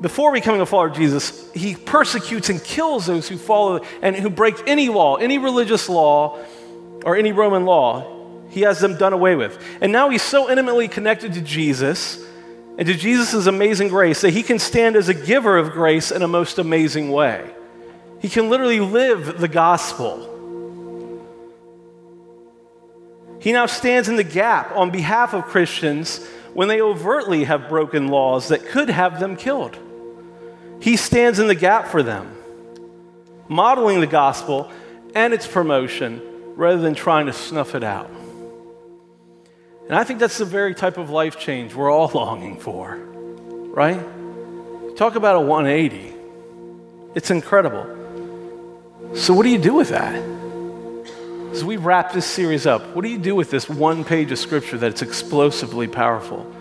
before 0.00 0.32
becoming 0.32 0.61
a 0.61 0.66
follower 0.66 0.88
of 0.88 0.96
Jesus, 0.96 1.50
he 1.52 1.74
persecutes 1.74 2.50
and 2.50 2.62
kills 2.62 3.06
those 3.06 3.28
who 3.28 3.38
follow 3.38 3.80
and 4.02 4.14
who 4.14 4.28
break 4.28 4.54
any 4.66 4.88
law, 4.88 5.16
any 5.16 5.38
religious 5.38 5.88
law, 5.88 6.38
or 7.04 7.16
any 7.16 7.32
Roman 7.32 7.64
law. 7.64 8.12
He 8.50 8.61
has 8.62 8.78
them 8.78 8.96
done 8.96 9.12
away 9.12 9.37
with. 9.37 9.59
And 9.80 9.92
now 9.92 10.11
he's 10.11 10.22
so 10.22 10.50
intimately 10.50 10.88
connected 10.88 11.32
to 11.35 11.40
Jesus 11.40 12.22
and 12.78 12.87
to 12.87 12.94
Jesus' 12.94 13.46
amazing 13.46 13.88
grace 13.88 14.20
that 14.20 14.30
he 14.30 14.42
can 14.42 14.59
stand 14.59 14.96
as 14.96 15.09
a 15.09 15.14
giver 15.14 15.56
of 15.56 15.72
grace 15.72 16.11
in 16.11 16.22
a 16.22 16.28
most 16.28 16.59
amazing 16.59 17.11
way. 17.11 17.50
He 18.20 18.28
can 18.28 18.50
literally 18.50 18.80
live 18.80 19.38
the 19.38 19.48
gospel. 19.48 20.32
He 23.40 23.52
now 23.52 23.66
stands 23.66 24.09
in 24.09 24.16
the 24.16 24.24
gap 24.24 24.72
on 24.72 24.90
behalf 24.90 25.32
of 25.32 25.44
Christians 25.44 26.24
when 26.52 26.68
they 26.68 26.80
overtly 26.80 27.44
have 27.44 27.68
broken 27.68 28.09
laws 28.09 28.48
that 28.48 28.66
could 28.66 28.90
have 28.90 29.20
them 29.20 29.37
killed. 29.37 29.78
He 30.81 30.97
stands 30.97 31.39
in 31.39 31.47
the 31.47 31.55
gap 31.55 31.89
for 31.89 32.03
them, 32.03 32.37
modeling 33.49 34.01
the 34.01 34.07
gospel 34.07 34.71
and 35.15 35.33
its 35.33 35.47
promotion 35.47 36.21
rather 36.57 36.81
than 36.81 36.95
trying 36.95 37.27
to 37.27 37.33
snuff 37.33 37.75
it 37.75 37.83
out. 37.85 38.11
And 39.87 39.95
I 39.95 40.05
think 40.05 40.19
that's 40.19 40.39
the 40.39 40.45
very 40.45 40.75
type 40.75 40.99
of 40.99 41.11
life 41.11 41.39
change 41.39 41.75
we're 41.75 41.91
all 41.91 42.09
longing 42.15 42.59
for, 42.59 42.97
right? 42.97 44.01
Talk 44.97 45.15
about 45.15 45.37
a 45.37 45.41
180. 45.41 46.15
It's 47.15 47.31
incredible. 47.31 47.85
So, 49.15 49.33
what 49.33 49.45
do 49.45 49.51
you 49.51 49.59
do 49.59 49.75
with 49.75 49.91
that? 49.91 50.15
As 51.53 51.65
we 51.65 51.77
wrap 51.77 52.12
this 52.12 52.27
series 52.27 52.67
up, 52.67 52.95
what 52.95 53.03
do 53.03 53.09
you 53.09 53.19
do 53.19 53.35
with 53.35 53.51
this 53.51 53.69
one 53.69 54.05
page 54.05 54.33
of 54.33 54.39
scripture 54.39 54.77
that's 54.77 55.01
explosively 55.01 55.87
powerful? 55.87 56.53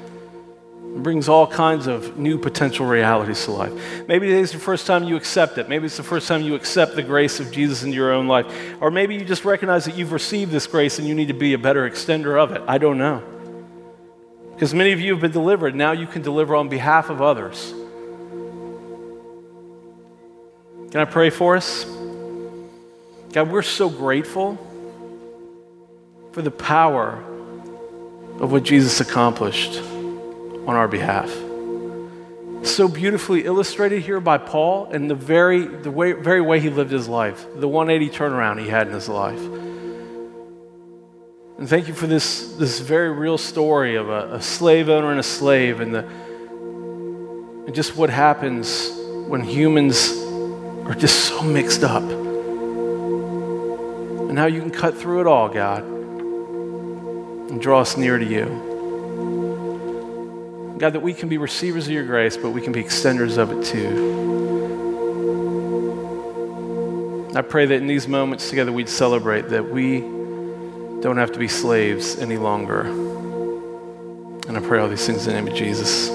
It 0.95 1.03
brings 1.03 1.27
all 1.27 1.45
kinds 1.45 1.87
of 1.87 2.17
new 2.17 2.37
potential 2.37 2.85
realities 2.85 3.43
to 3.43 3.51
life. 3.51 4.07
Maybe 4.07 4.27
today's 4.27 4.53
the 4.53 4.59
first 4.59 4.87
time 4.87 5.03
you 5.03 5.17
accept 5.17 5.57
it. 5.57 5.67
Maybe 5.67 5.87
it's 5.87 5.97
the 5.97 6.03
first 6.03 6.25
time 6.25 6.41
you 6.41 6.55
accept 6.55 6.95
the 6.95 7.03
grace 7.03 7.41
of 7.41 7.51
Jesus 7.51 7.83
in 7.83 7.91
your 7.91 8.13
own 8.13 8.29
life. 8.29 8.45
Or 8.79 8.89
maybe 8.89 9.13
you 9.13 9.25
just 9.25 9.43
recognize 9.43 9.83
that 9.85 9.97
you've 9.97 10.13
received 10.13 10.53
this 10.53 10.67
grace 10.67 10.97
and 10.97 11.05
you 11.05 11.13
need 11.13 11.27
to 11.27 11.33
be 11.33 11.51
a 11.51 11.57
better 11.57 11.89
extender 11.89 12.41
of 12.41 12.53
it. 12.53 12.61
I 12.65 12.77
don't 12.77 12.97
know. 12.97 13.21
Because 14.53 14.73
many 14.73 14.93
of 14.93 15.01
you 15.01 15.11
have 15.11 15.19
been 15.19 15.33
delivered. 15.33 15.75
Now 15.75 15.91
you 15.91 16.07
can 16.07 16.21
deliver 16.21 16.55
on 16.55 16.69
behalf 16.69 17.09
of 17.09 17.21
others. 17.21 17.73
Can 20.91 21.01
I 21.01 21.05
pray 21.05 21.29
for 21.29 21.57
us? 21.57 21.83
God, 23.33 23.51
we're 23.51 23.63
so 23.63 23.89
grateful 23.89 24.57
for 26.31 26.41
the 26.41 26.51
power 26.51 27.21
of 28.39 28.53
what 28.53 28.63
Jesus 28.63 29.01
accomplished 29.01 29.81
on 30.67 30.75
our 30.75 30.87
behalf. 30.87 31.29
So 32.65 32.87
beautifully 32.87 33.45
illustrated 33.45 34.01
here 34.01 34.19
by 34.19 34.39
Paul 34.39 34.91
and 34.91 35.09
the 35.09 35.15
very, 35.15 35.65
the 35.65 35.91
way, 35.91 36.13
very 36.13 36.41
way 36.41 36.59
he 36.59 36.69
lived 36.69 36.91
his 36.91 37.07
life, 37.07 37.45
the 37.55 37.67
180 37.67 38.17
turnaround 38.17 38.59
he 38.59 38.67
had 38.67 38.87
in 38.87 38.93
his 38.93 39.07
life. 39.07 39.39
And 41.57 41.69
thank 41.69 41.87
you 41.87 41.93
for 41.93 42.07
this, 42.07 42.53
this 42.55 42.79
very 42.79 43.11
real 43.11 43.37
story 43.37 43.95
of 43.95 44.09
a, 44.09 44.33
a 44.33 44.41
slave 44.41 44.89
owner 44.89 45.11
and 45.11 45.19
a 45.19 45.23
slave 45.23 45.79
and, 45.79 45.93
the, 45.93 46.05
and 47.65 47.75
just 47.75 47.95
what 47.95 48.09
happens 48.09 48.89
when 49.27 49.41
humans 49.41 50.11
are 50.85 50.95
just 50.95 51.25
so 51.25 51.43
mixed 51.43 51.83
up. 51.83 52.03
And 54.29 54.37
how 54.39 54.47
you 54.47 54.59
can 54.59 54.71
cut 54.71 54.97
through 54.97 55.21
it 55.21 55.27
all, 55.27 55.49
God, 55.49 55.83
and 55.83 57.61
draw 57.61 57.81
us 57.81 57.95
near 57.95 58.17
to 58.17 58.25
you. 58.25 58.74
God, 60.77 60.93
that 60.93 61.01
we 61.01 61.13
can 61.13 61.29
be 61.29 61.37
receivers 61.37 61.87
of 61.87 61.93
your 61.93 62.05
grace, 62.05 62.35
but 62.35 62.49
we 62.49 62.61
can 62.61 62.73
be 62.73 62.83
extenders 62.83 63.37
of 63.37 63.51
it 63.51 63.63
too. 63.63 64.13
I 67.35 67.41
pray 67.41 67.65
that 67.65 67.75
in 67.75 67.87
these 67.87 68.07
moments 68.07 68.49
together 68.49 68.71
we'd 68.71 68.89
celebrate 68.89 69.49
that 69.49 69.69
we 69.69 69.99
don't 71.01 71.17
have 71.17 71.31
to 71.33 71.39
be 71.39 71.47
slaves 71.47 72.17
any 72.17 72.37
longer. 72.37 72.81
And 74.47 74.57
I 74.57 74.59
pray 74.61 74.79
all 74.79 74.87
these 74.87 75.05
things 75.05 75.27
in 75.27 75.33
the 75.33 75.41
name 75.41 75.47
of 75.51 75.55
Jesus. 75.57 76.09